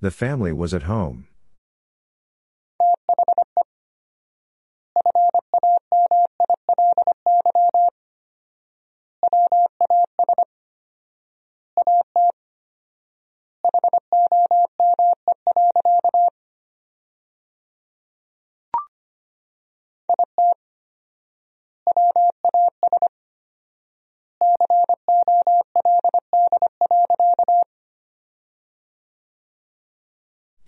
[0.03, 1.27] The family was at home.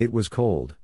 [0.05, 0.75] It was cold.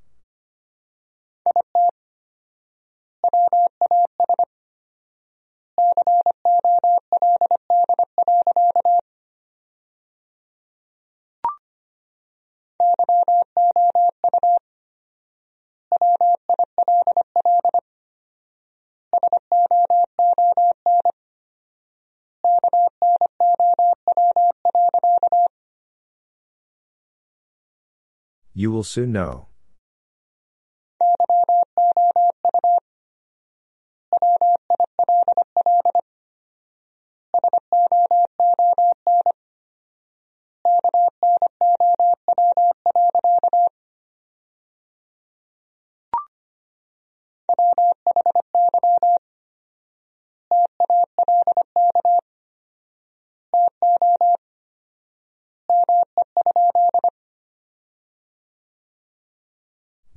[28.62, 29.48] You will soon know.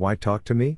[0.05, 0.77] Why talk to me?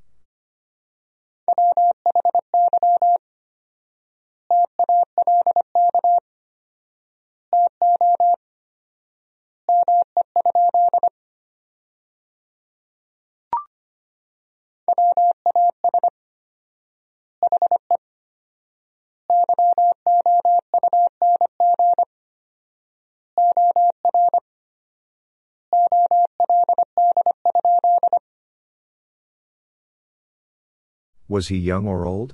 [31.38, 32.34] Was he young or old?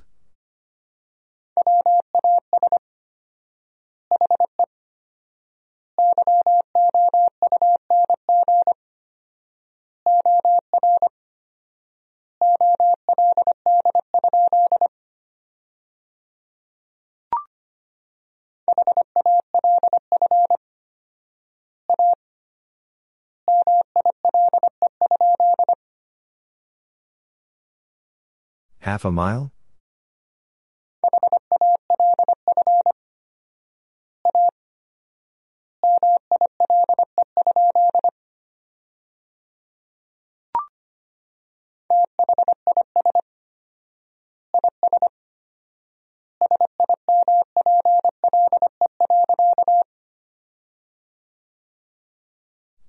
[28.94, 29.50] Half a mile?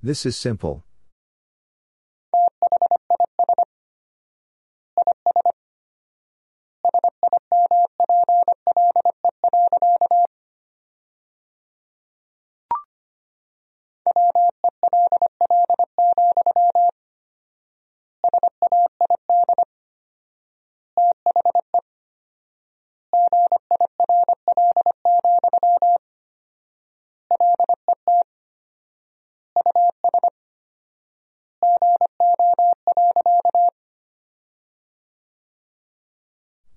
[0.03, 0.84] This is simple.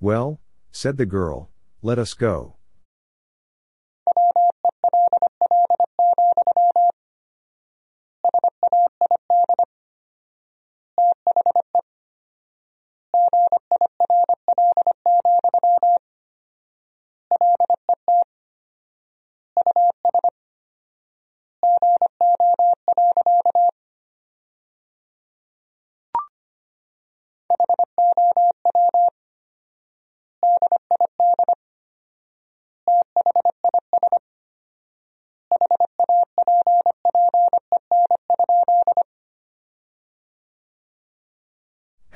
[0.09, 0.41] Well,
[0.73, 1.51] said the girl,
[1.83, 2.58] let us go.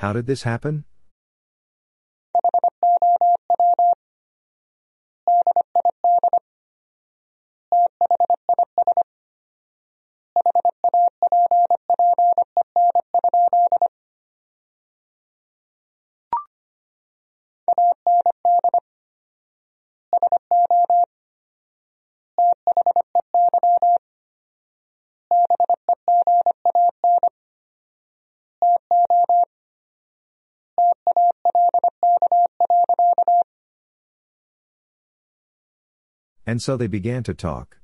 [0.03, 0.85] How did this happen?
[36.53, 37.82] And so they began to talk.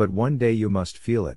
[0.00, 1.36] But one day you must feel it.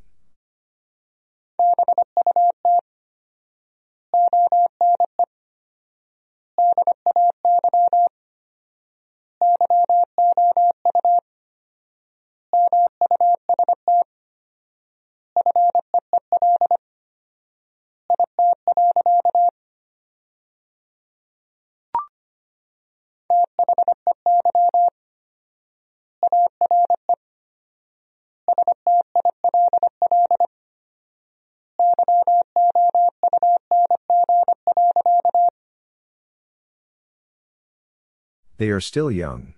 [38.57, 39.53] They are still young.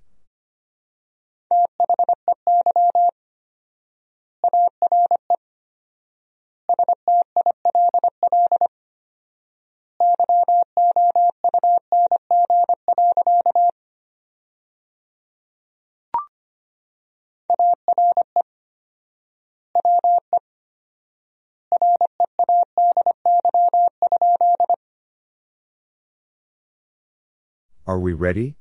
[27.87, 28.55] Are we ready?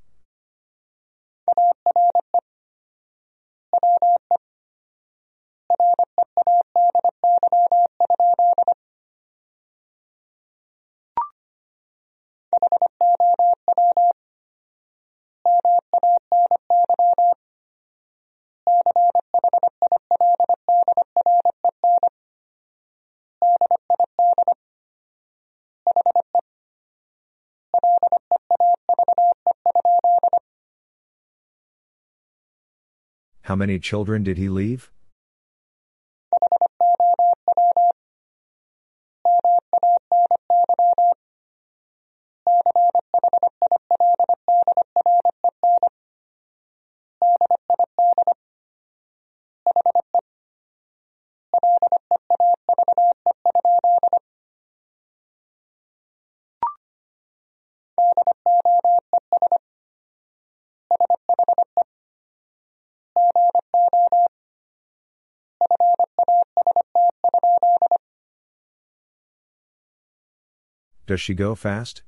[33.45, 34.91] How many children did he leave?
[71.07, 72.03] Does she go fast?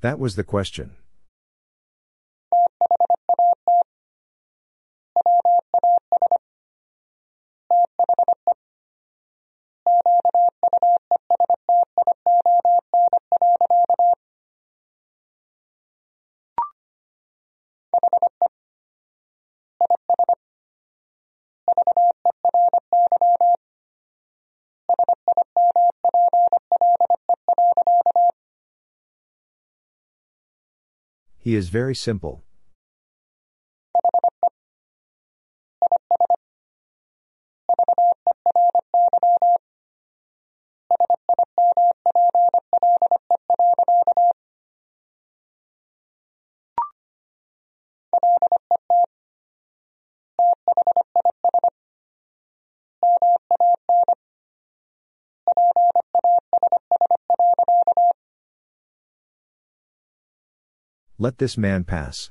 [0.00, 0.92] That was the question.
[31.48, 32.44] He is very simple.
[61.20, 62.30] Let this man pass.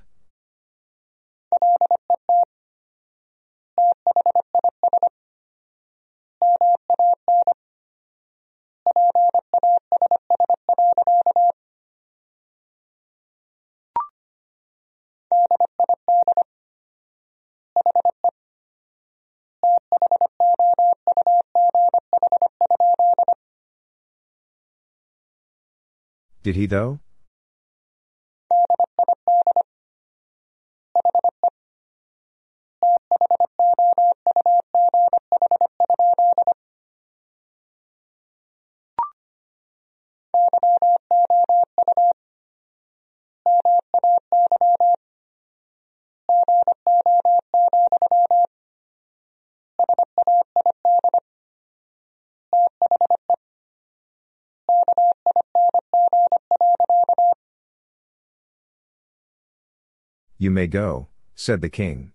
[26.42, 27.02] Did he though?
[60.40, 62.12] You may go, said the king.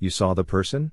[0.00, 0.92] You saw the person?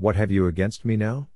[0.00, 1.26] What have you against me now?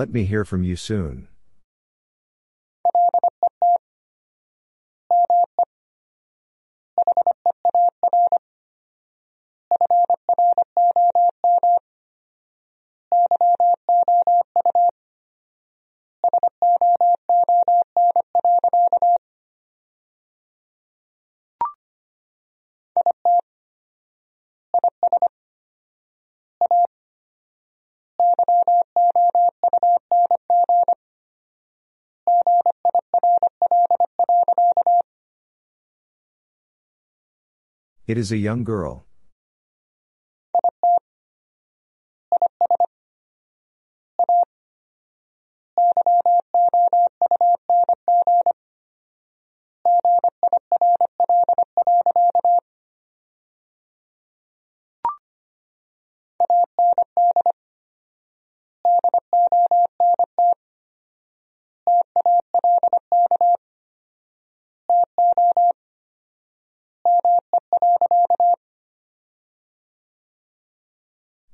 [0.00, 1.28] Let me hear from you soon.
[38.10, 39.06] It is a young girl.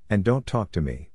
[0.08, 1.10] And don't talk to me.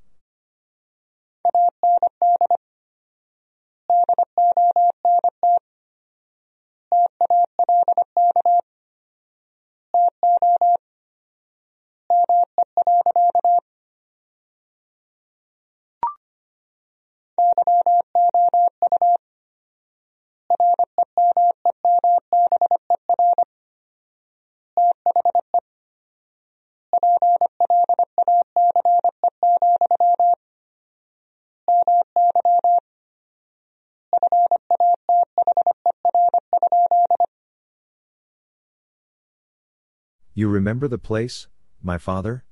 [40.42, 41.46] You remember the place,
[41.84, 42.44] my father?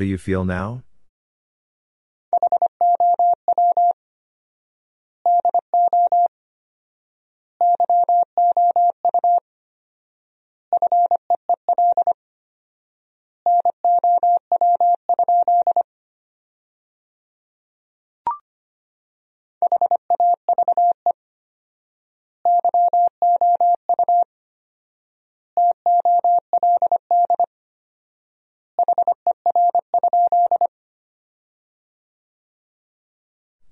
[0.00, 0.82] How do you feel now?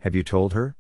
[0.01, 0.77] Have you told her?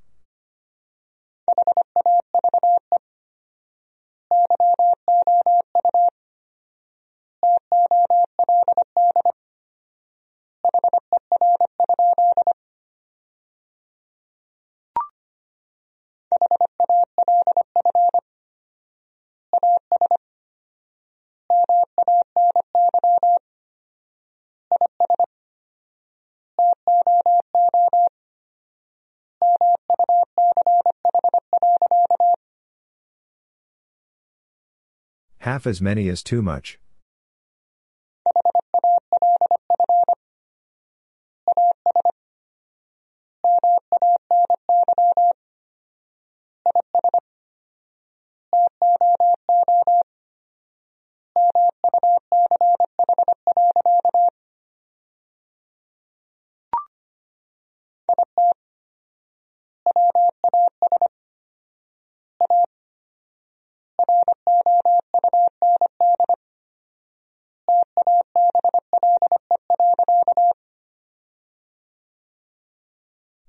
[35.49, 36.78] Half as many as too much.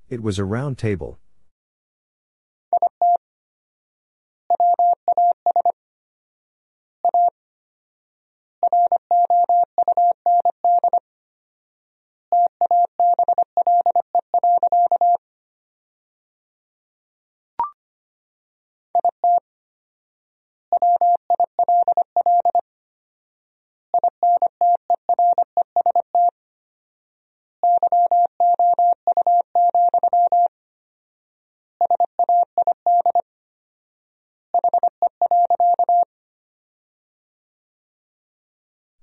[0.10, 1.20] It was a round table.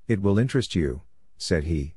[0.08, 1.02] It will interest you,
[1.36, 1.94] said he.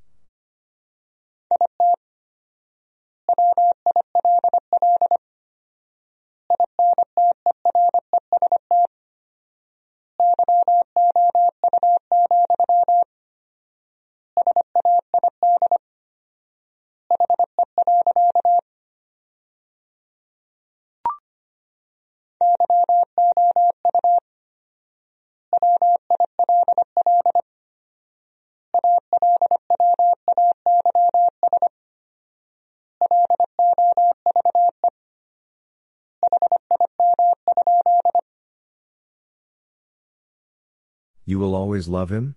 [41.29, 42.33] You will always love him?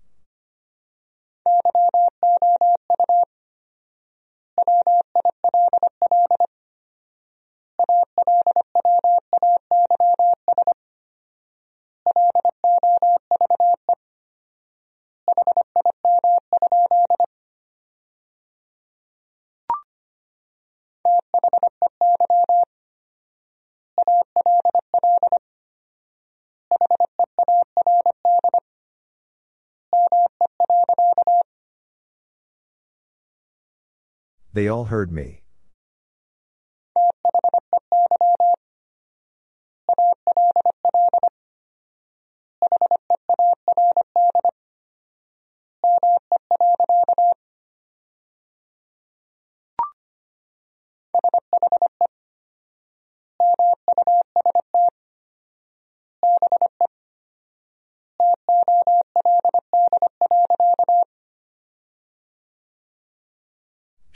[34.55, 35.42] They all heard me.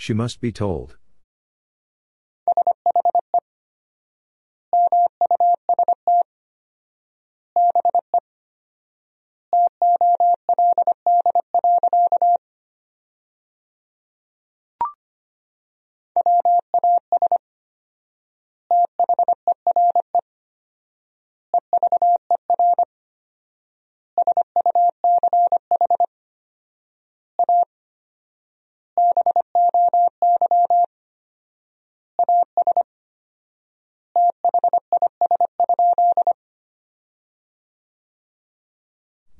[0.06, 0.98] She must be told.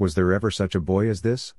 [0.07, 1.53] Was there ever such a boy as this?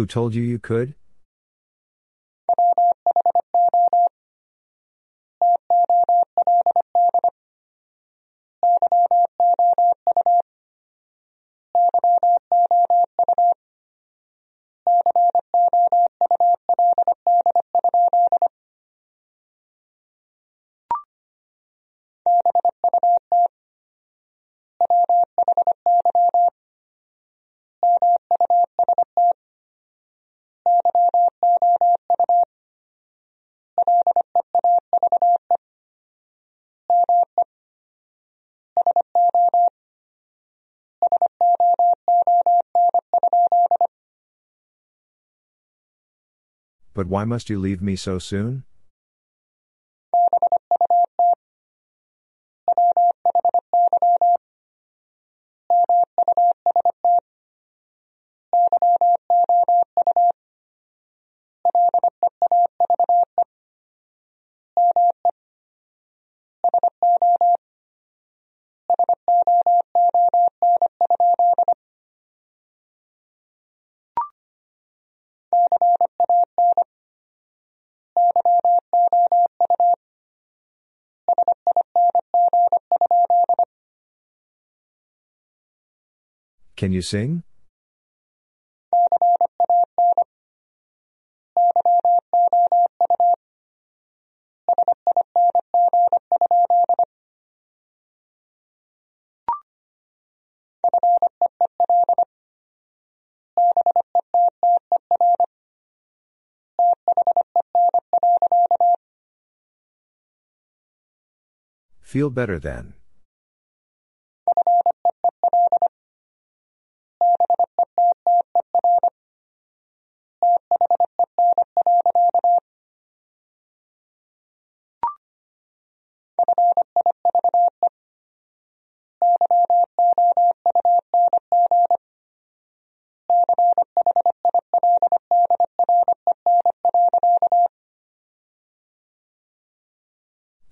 [0.00, 0.94] Who told you you could?
[47.10, 48.62] Why must you leave me so soon?
[86.80, 87.42] Can you sing?
[112.00, 112.94] Feel better then.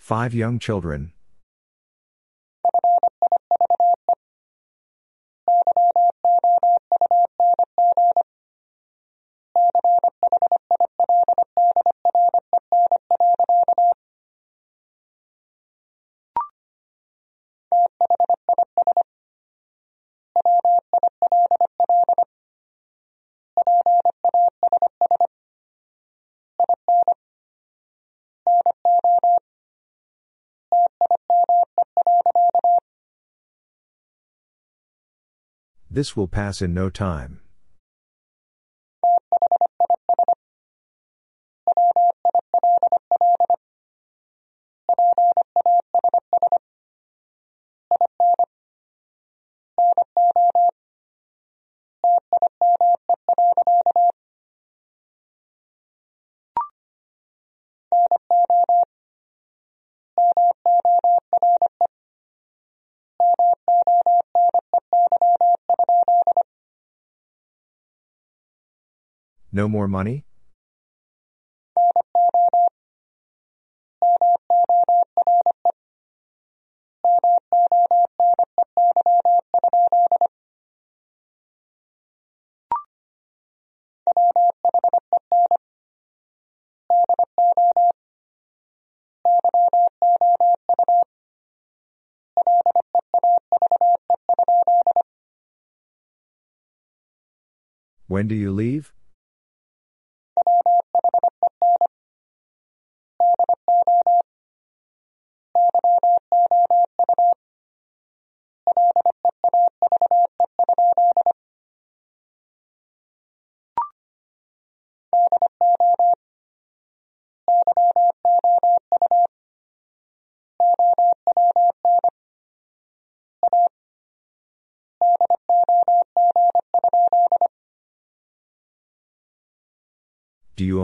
[0.08, 1.12] Five young children.
[35.98, 37.40] This will pass in no time.
[69.58, 70.24] No more money?
[98.06, 98.92] When do you leave?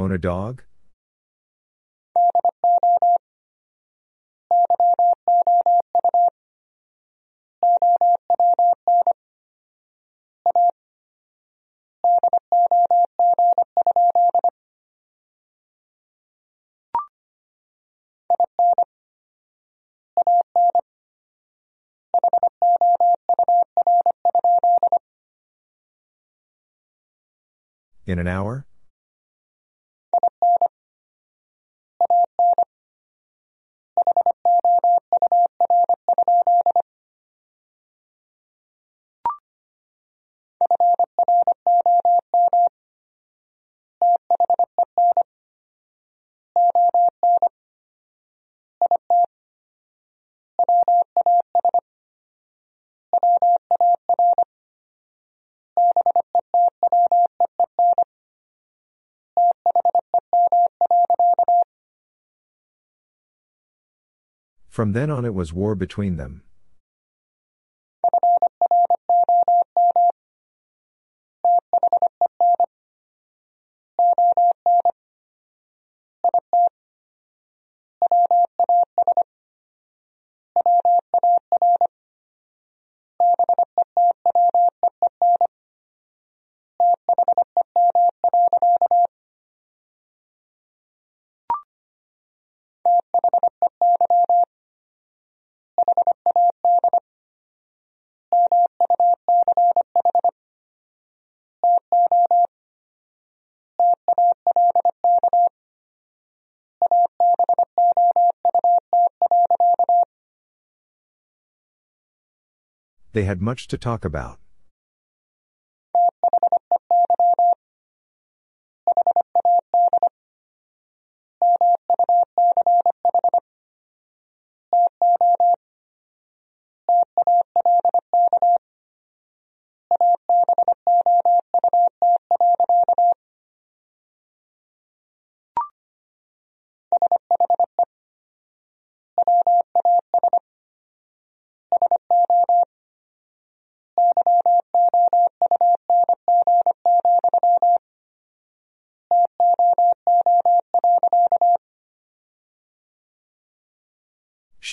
[0.05, 0.63] Own a dog?
[28.07, 28.64] In an hour?
[64.75, 66.43] From then on it was war between them.
[113.15, 114.41] They had much to talk about.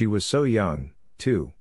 [0.02, 1.54] She was so young, too.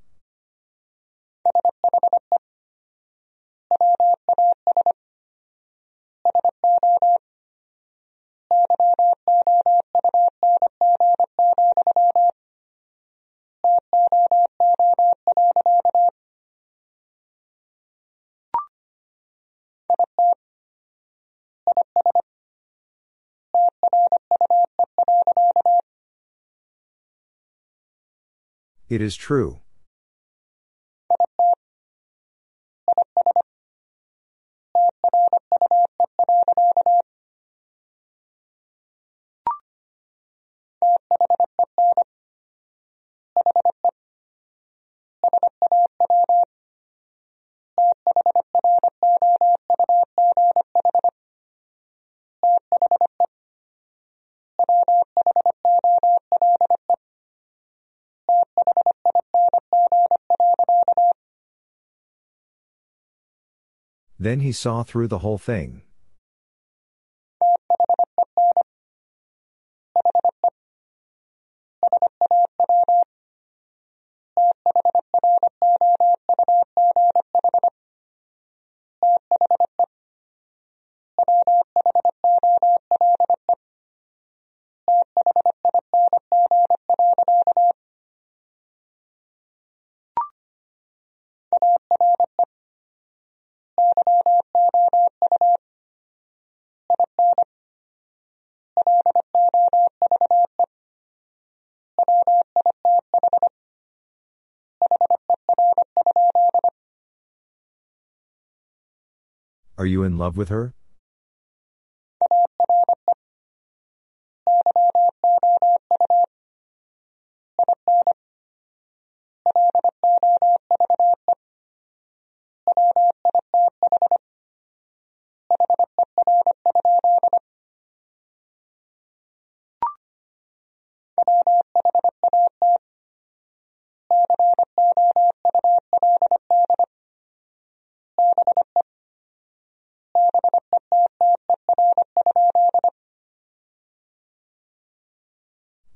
[28.90, 29.60] It is true.
[64.20, 65.80] Then he saw through the whole thing.
[109.80, 110.74] Are you in love with her?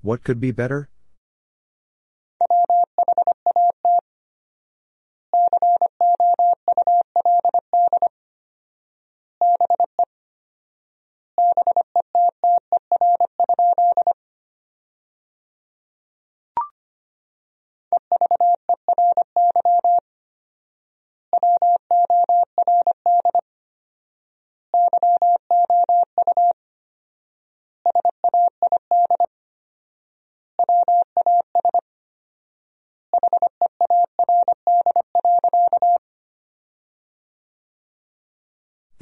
[0.05, 0.91] What could be better?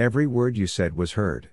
[0.02, 1.50] Every word you said was heard.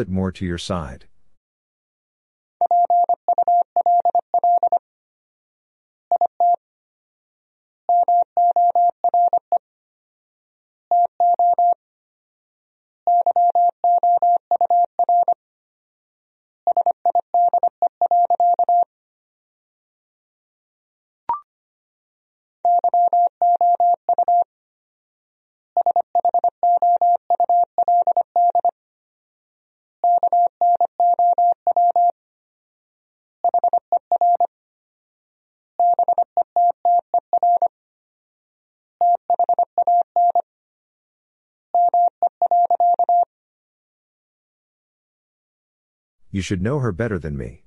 [0.00, 1.06] It more to your side.
[46.40, 47.64] You should know her better than me.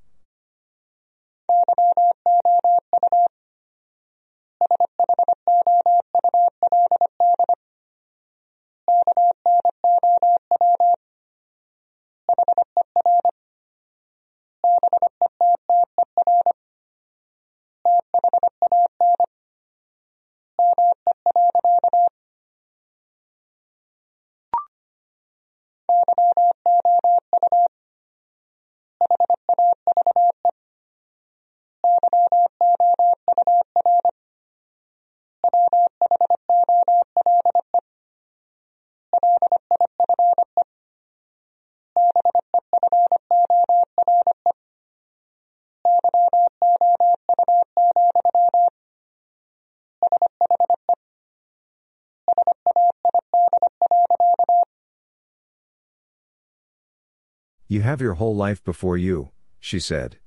[57.74, 60.18] You have your whole life before you, she said.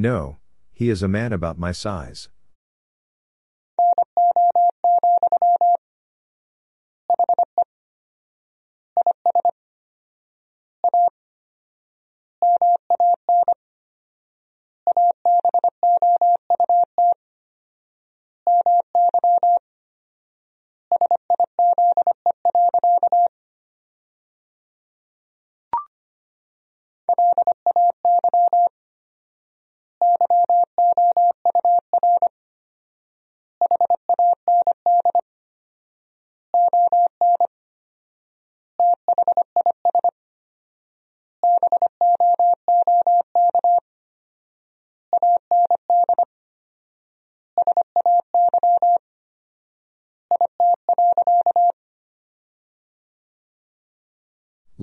[0.00, 0.38] No,
[0.72, 2.28] he is a man about my size.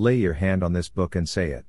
[0.05, 1.65] Lay your hand on this book and say it.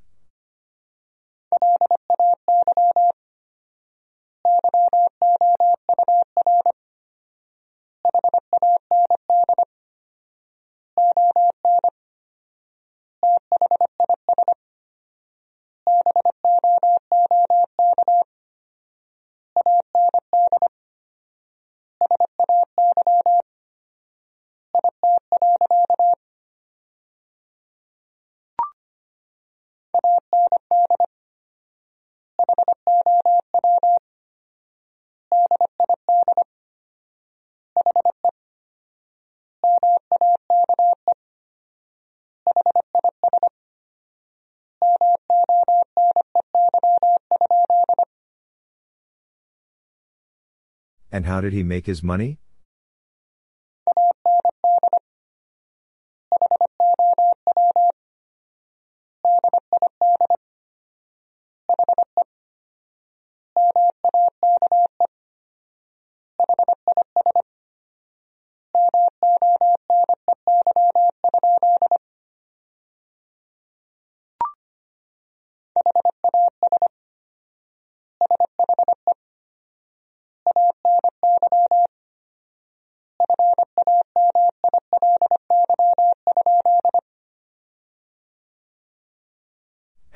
[51.17, 52.41] And how did he make his money?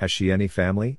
[0.00, 0.98] Has she any family?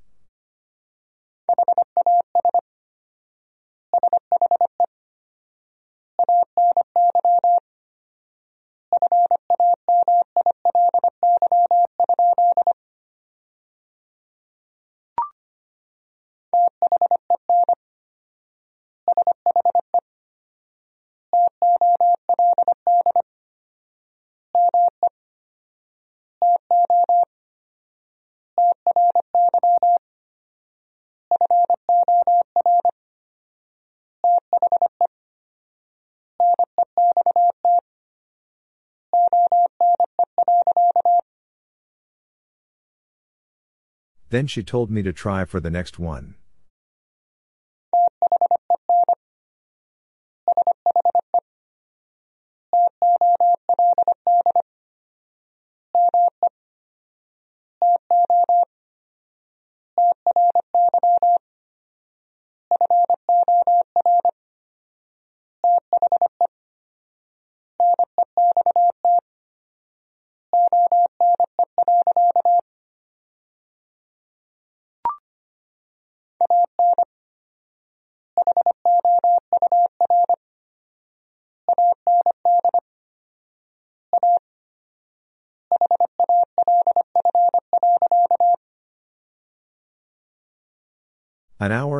[44.32, 46.36] Then she told me to try for the next one.
[91.62, 92.00] An hour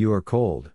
[0.00, 0.70] You are cold.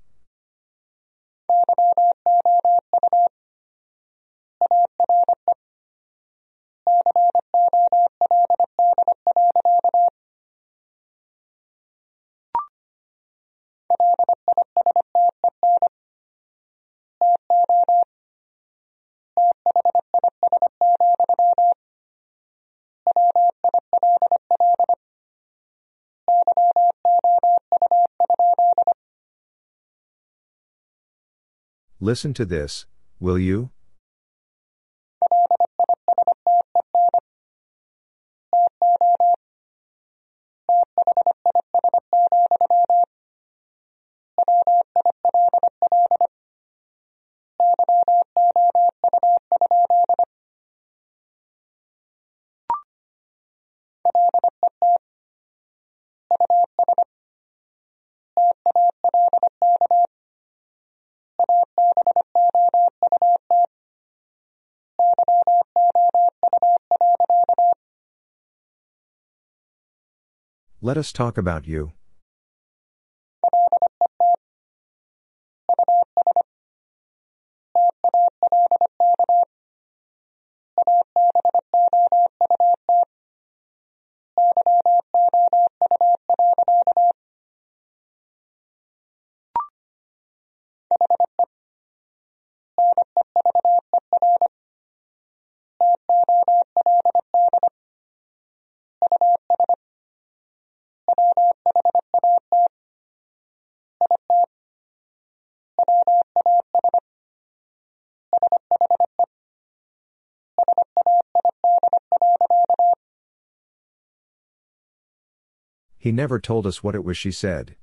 [32.06, 32.86] Listen to this,
[33.20, 33.72] will you?
[70.86, 71.94] Let us talk about you.
[116.06, 117.76] He never told us what it was she said.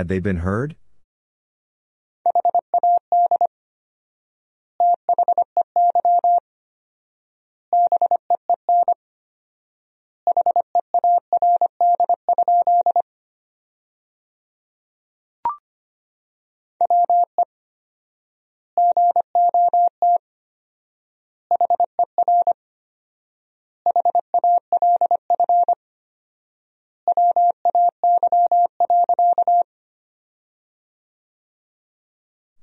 [0.00, 0.76] Had they been heard?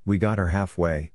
[0.08, 1.12] We got her halfway.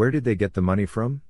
[0.00, 1.20] Where did they get the money from?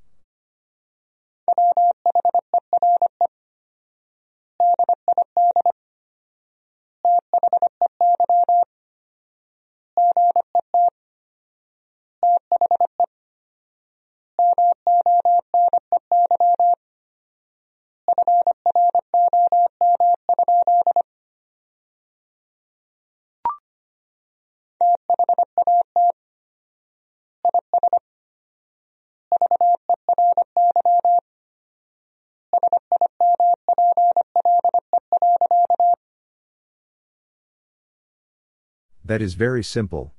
[39.10, 40.14] That is very simple.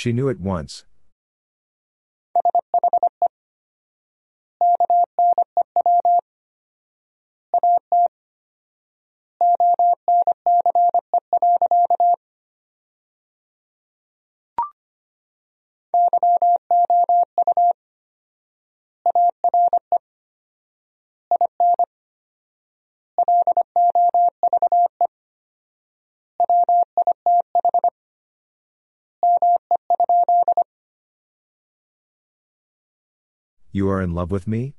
[0.00, 0.86] She knew at once.
[33.72, 34.74] You are in love with me?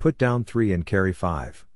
[0.00, 1.66] Put down 3 and carry 5.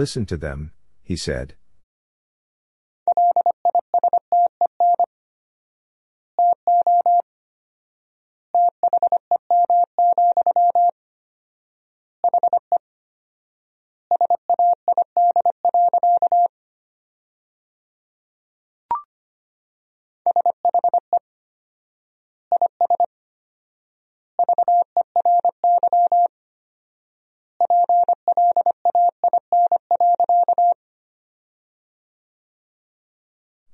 [0.00, 0.72] Listen to them,
[1.02, 1.56] he said.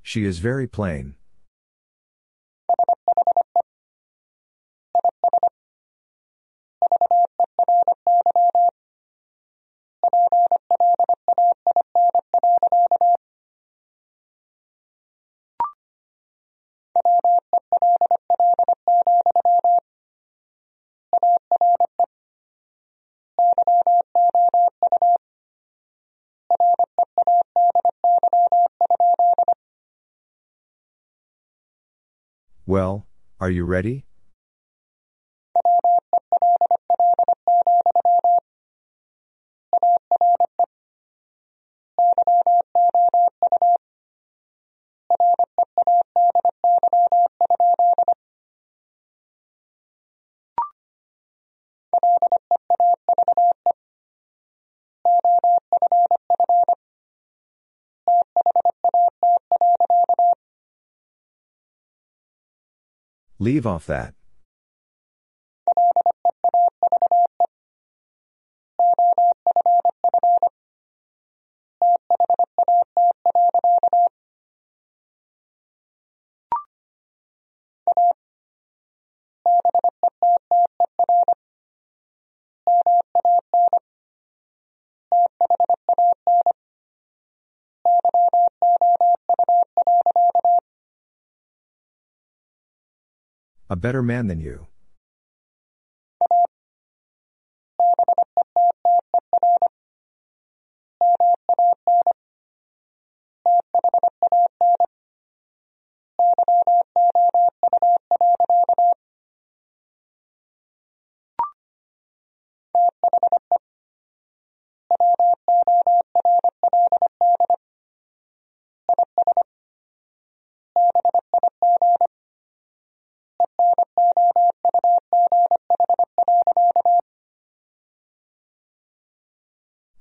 [0.07, 1.17] She is very plain.
[32.69, 33.07] Well,
[33.39, 34.06] are you ready?
[63.47, 64.13] Leave off that.
[93.77, 94.69] A better man than you.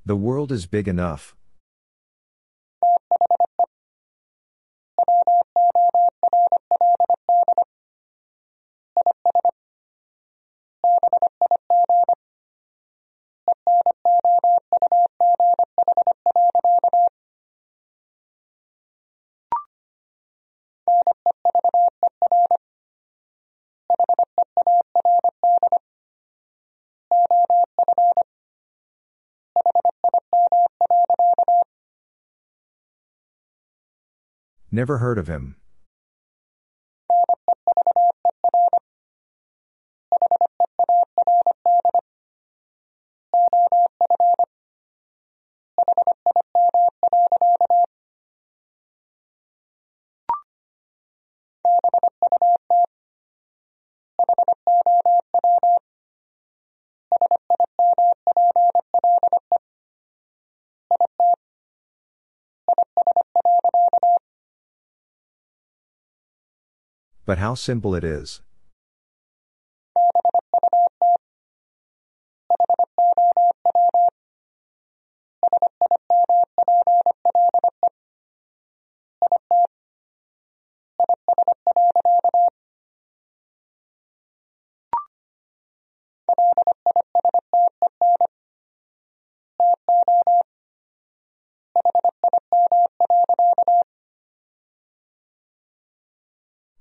[0.08, 1.36] The world is big enough.
[34.76, 35.56] Never heard of him.
[67.26, 68.42] But how simple it is.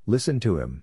[0.07, 0.83] Listen to him.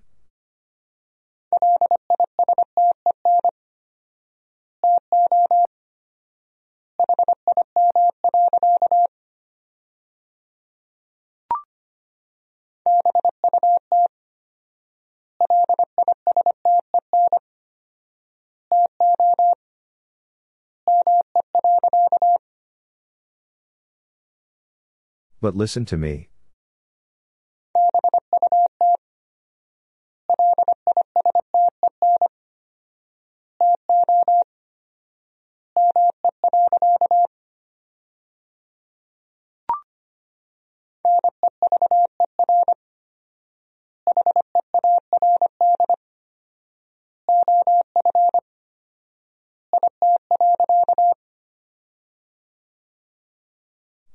[25.40, 26.30] But listen to me.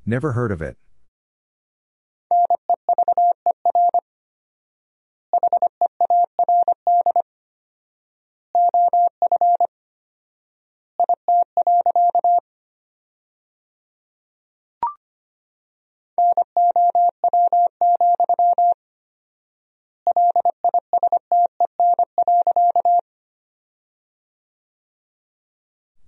[0.08, 0.76] Never heard of it.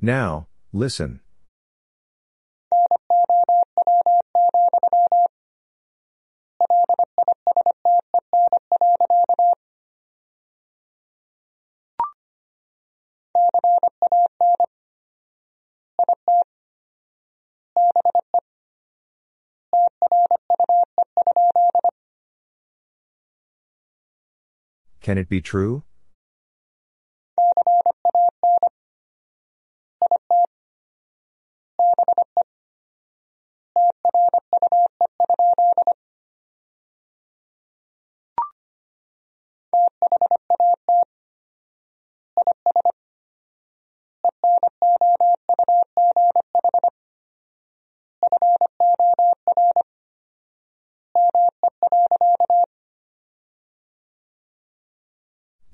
[0.01, 1.21] Now, listen.
[25.09, 25.85] Can it be true?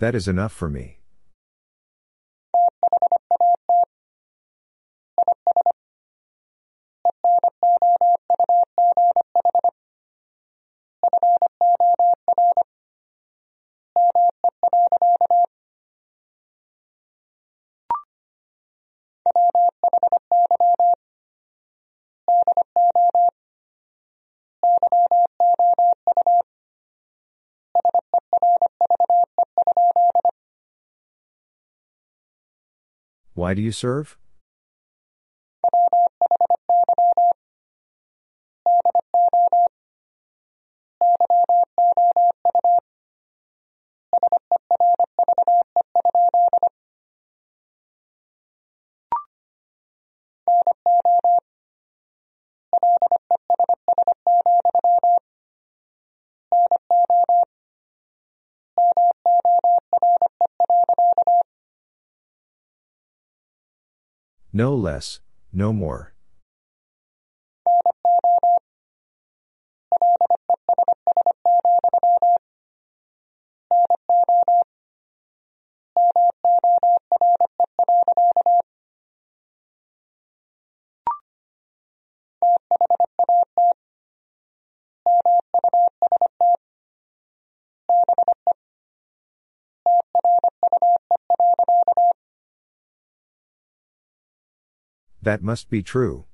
[0.04, 0.98] That is enough for me.
[33.44, 34.16] Why do you serve?
[64.56, 65.18] No less,
[65.52, 66.13] no more.
[95.24, 96.26] That must be true.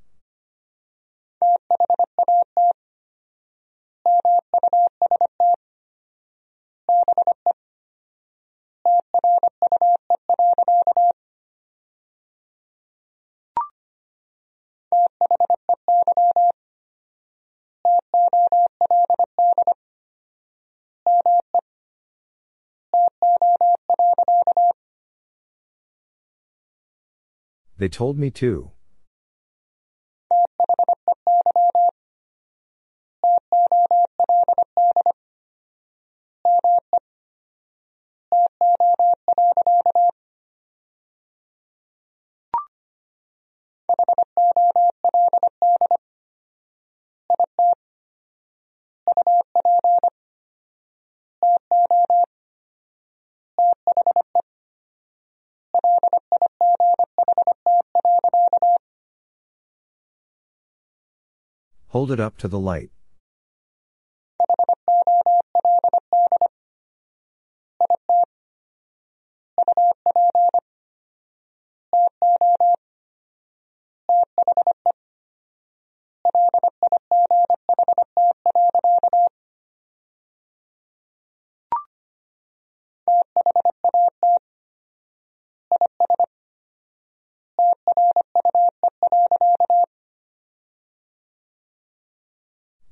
[27.78, 28.72] They told me too.
[61.90, 62.90] Hold it up to the light.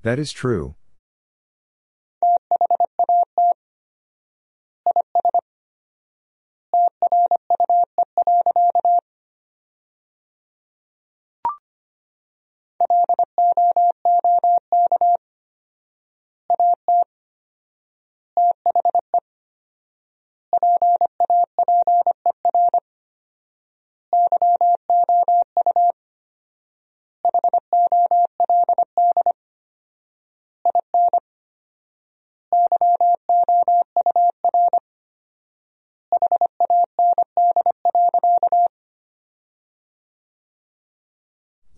[0.03, 0.77] That is true.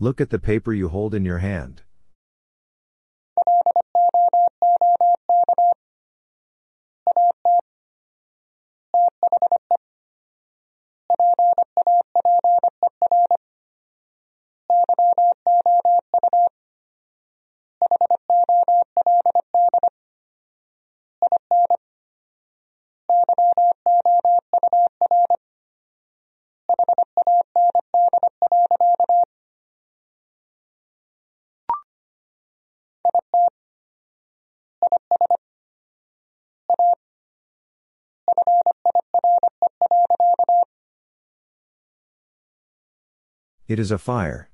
[0.01, 1.83] Look at the paper you hold in your hand.
[43.71, 44.50] It is a fire.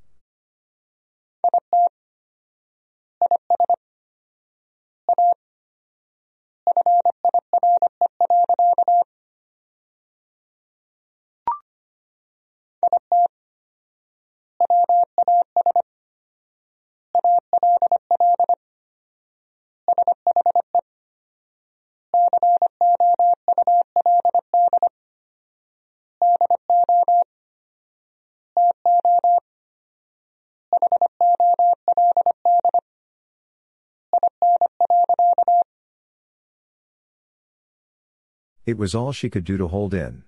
[38.67, 40.23] It was all she could do to hold in.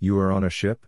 [0.00, 0.86] You are on a ship?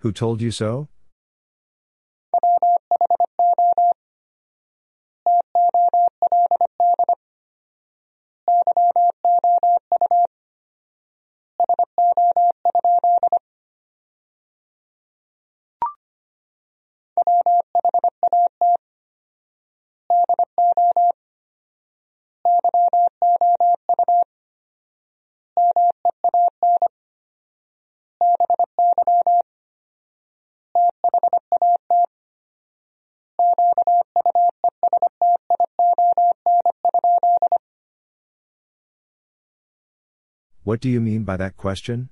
[0.00, 0.88] Who told you so?
[40.70, 42.10] What do you mean by that question?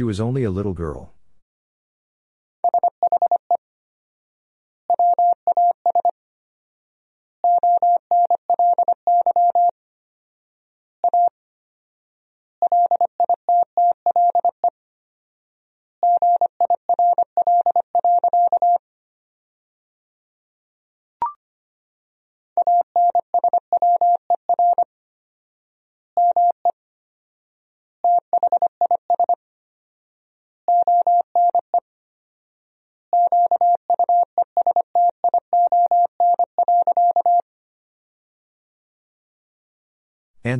[0.00, 1.12] She was only a little girl.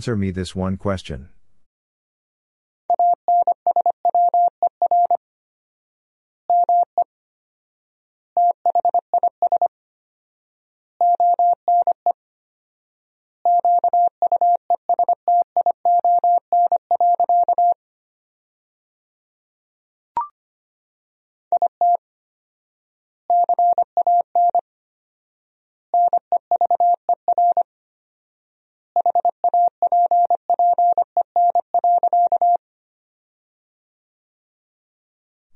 [0.01, 1.29] Answer me this one question.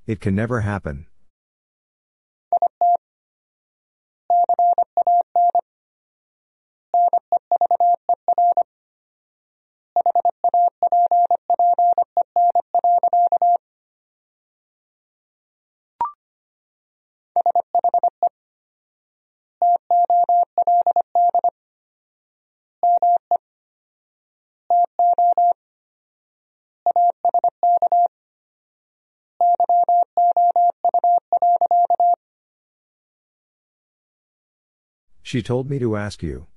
[0.07, 1.07] It can never happen.
[35.25, 36.49] She told me to ask you.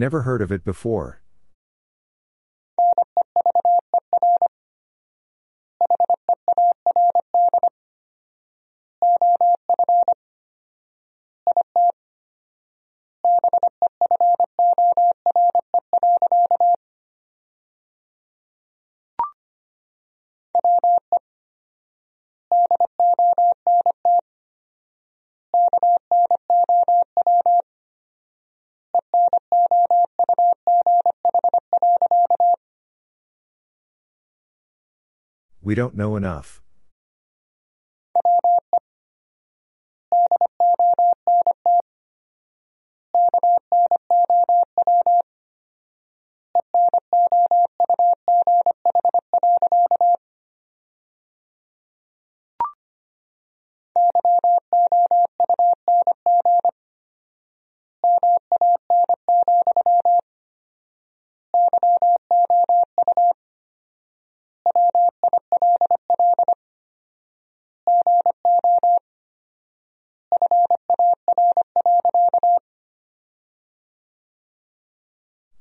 [0.00, 1.20] Never heard of it before.
[35.70, 36.60] We don't know enough.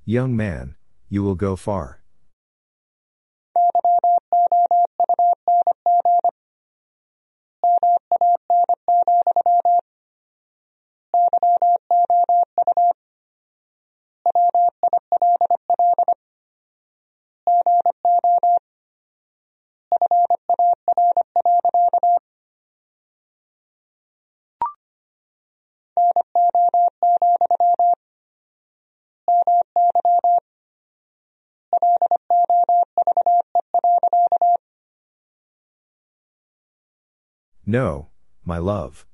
[0.09, 0.75] Young man,
[1.07, 1.98] you will go far.
[37.69, 38.07] No,
[38.43, 39.06] my love.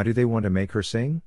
[0.00, 1.20] Why do they want to make her sing?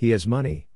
[0.00, 0.66] He has money.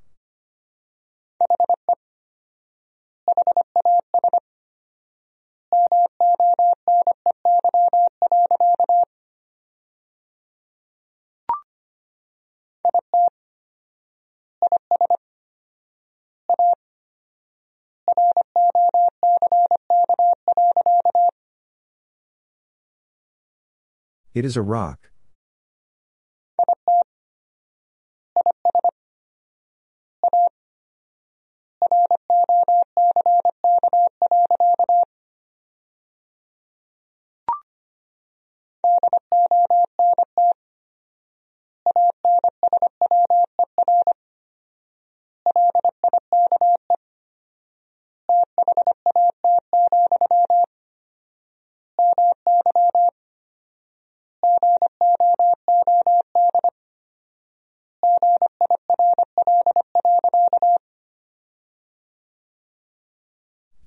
[24.35, 25.09] It is a rock.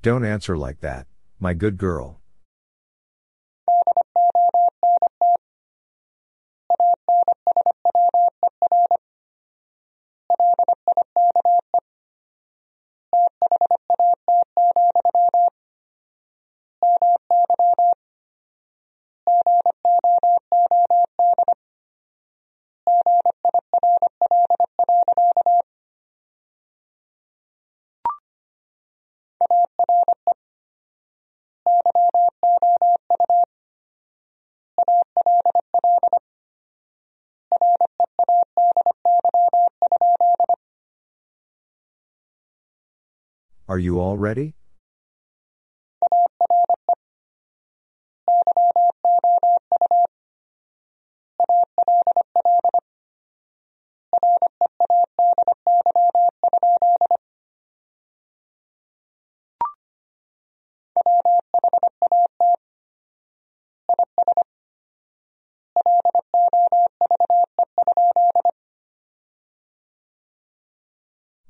[0.09, 1.07] Don't answer like that,
[1.39, 2.19] my good girl.
[43.79, 44.57] Are you all ready?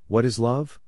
[0.09, 0.79] What is love?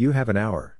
[0.00, 0.78] You have an hour.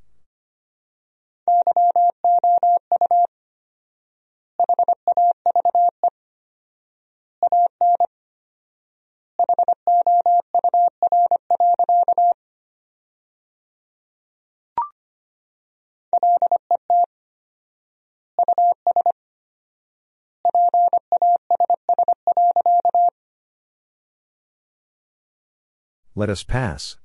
[26.15, 26.99] Let us pass.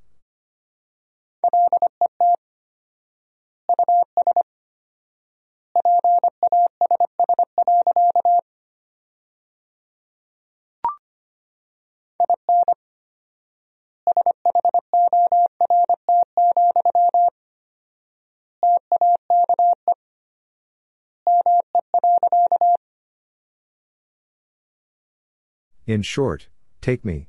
[25.85, 26.47] In short,
[26.79, 27.27] take me.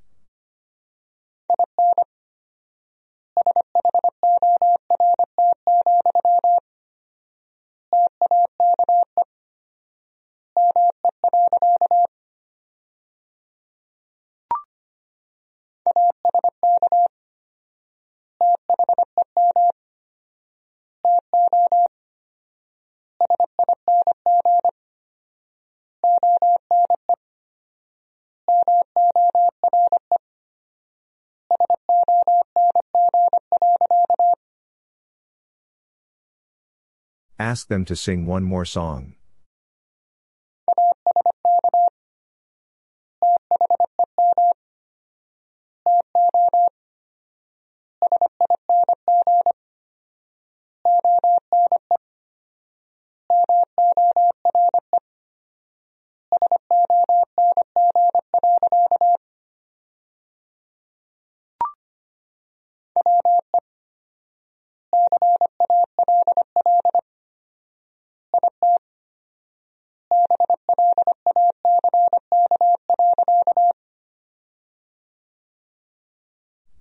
[37.54, 39.14] Ask them to sing one more song.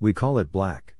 [0.03, 0.92] We call it black.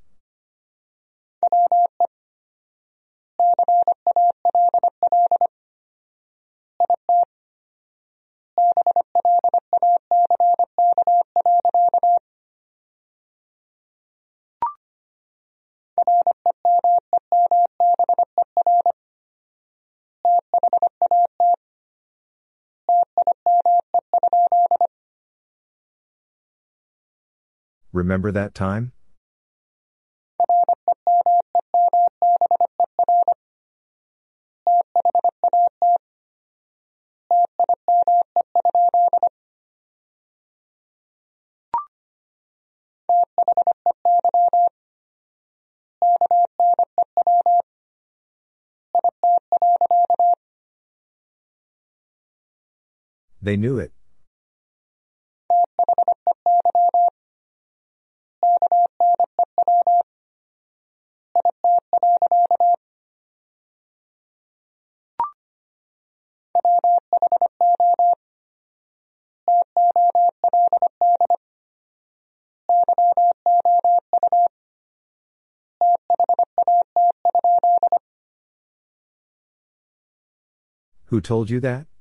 [27.94, 28.92] Remember that time?
[53.40, 53.92] They knew it.
[81.14, 81.93] Who told you that?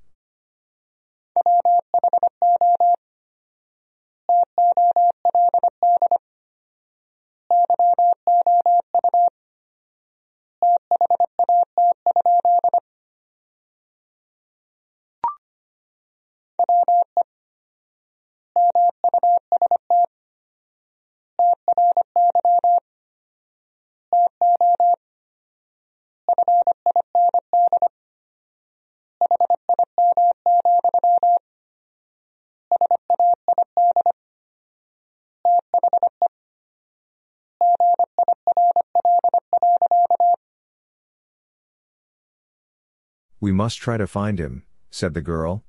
[43.43, 44.63] We must try to find him,
[44.93, 45.65] said the girl.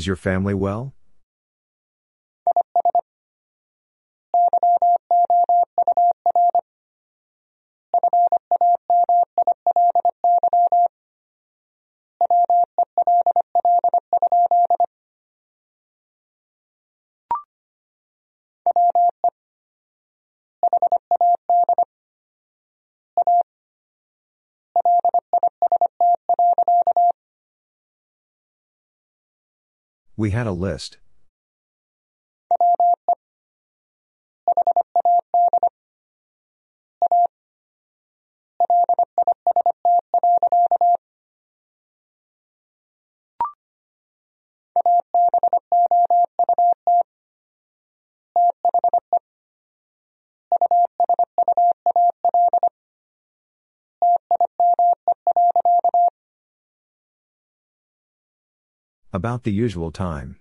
[0.00, 0.94] Is your family well?
[30.20, 30.98] We had a list.
[59.12, 60.36] About the usual time.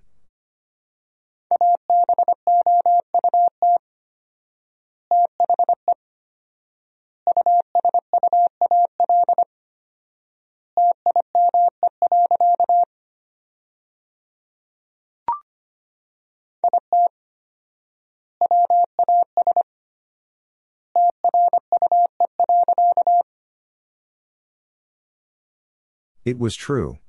[26.23, 26.99] It was true.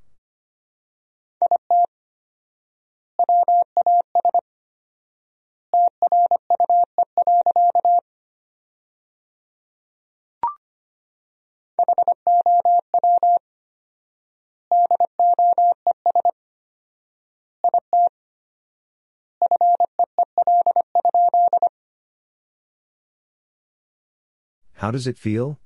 [24.81, 25.59] How does it feel?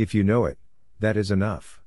[0.00, 0.56] If you know it,
[1.00, 1.82] that is enough.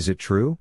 [0.00, 0.56] Is it true?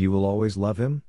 [0.00, 1.02] You will always love him?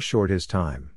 [0.00, 0.90] Short his time?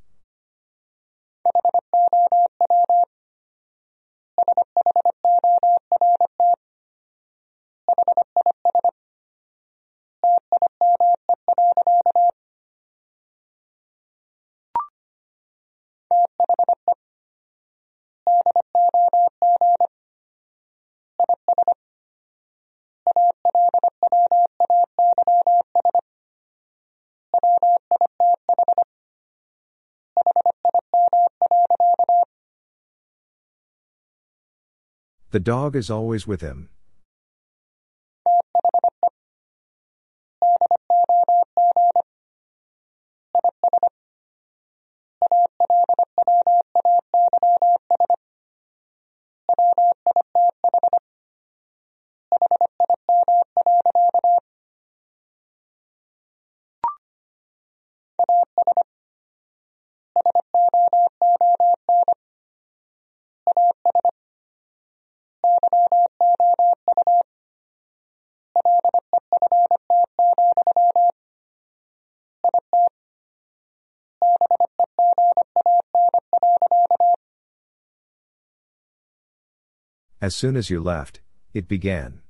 [35.31, 36.67] The dog is always with him.
[80.21, 81.19] As soon as you left,
[81.51, 82.21] it began.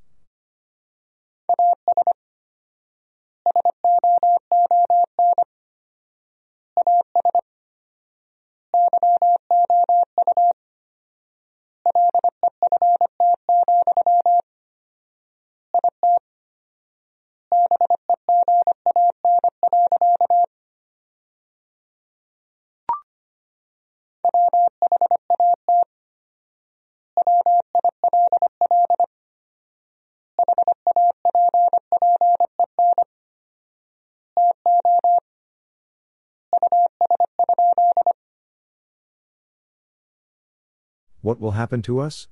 [41.21, 42.27] What will happen to us?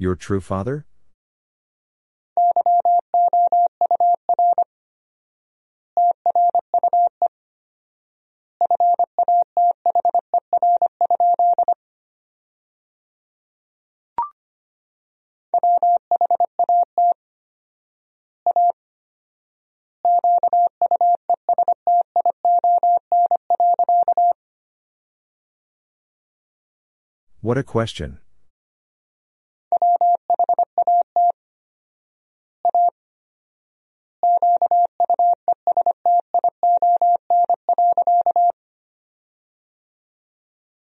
[0.00, 0.86] Your true father?
[27.42, 28.20] What a question.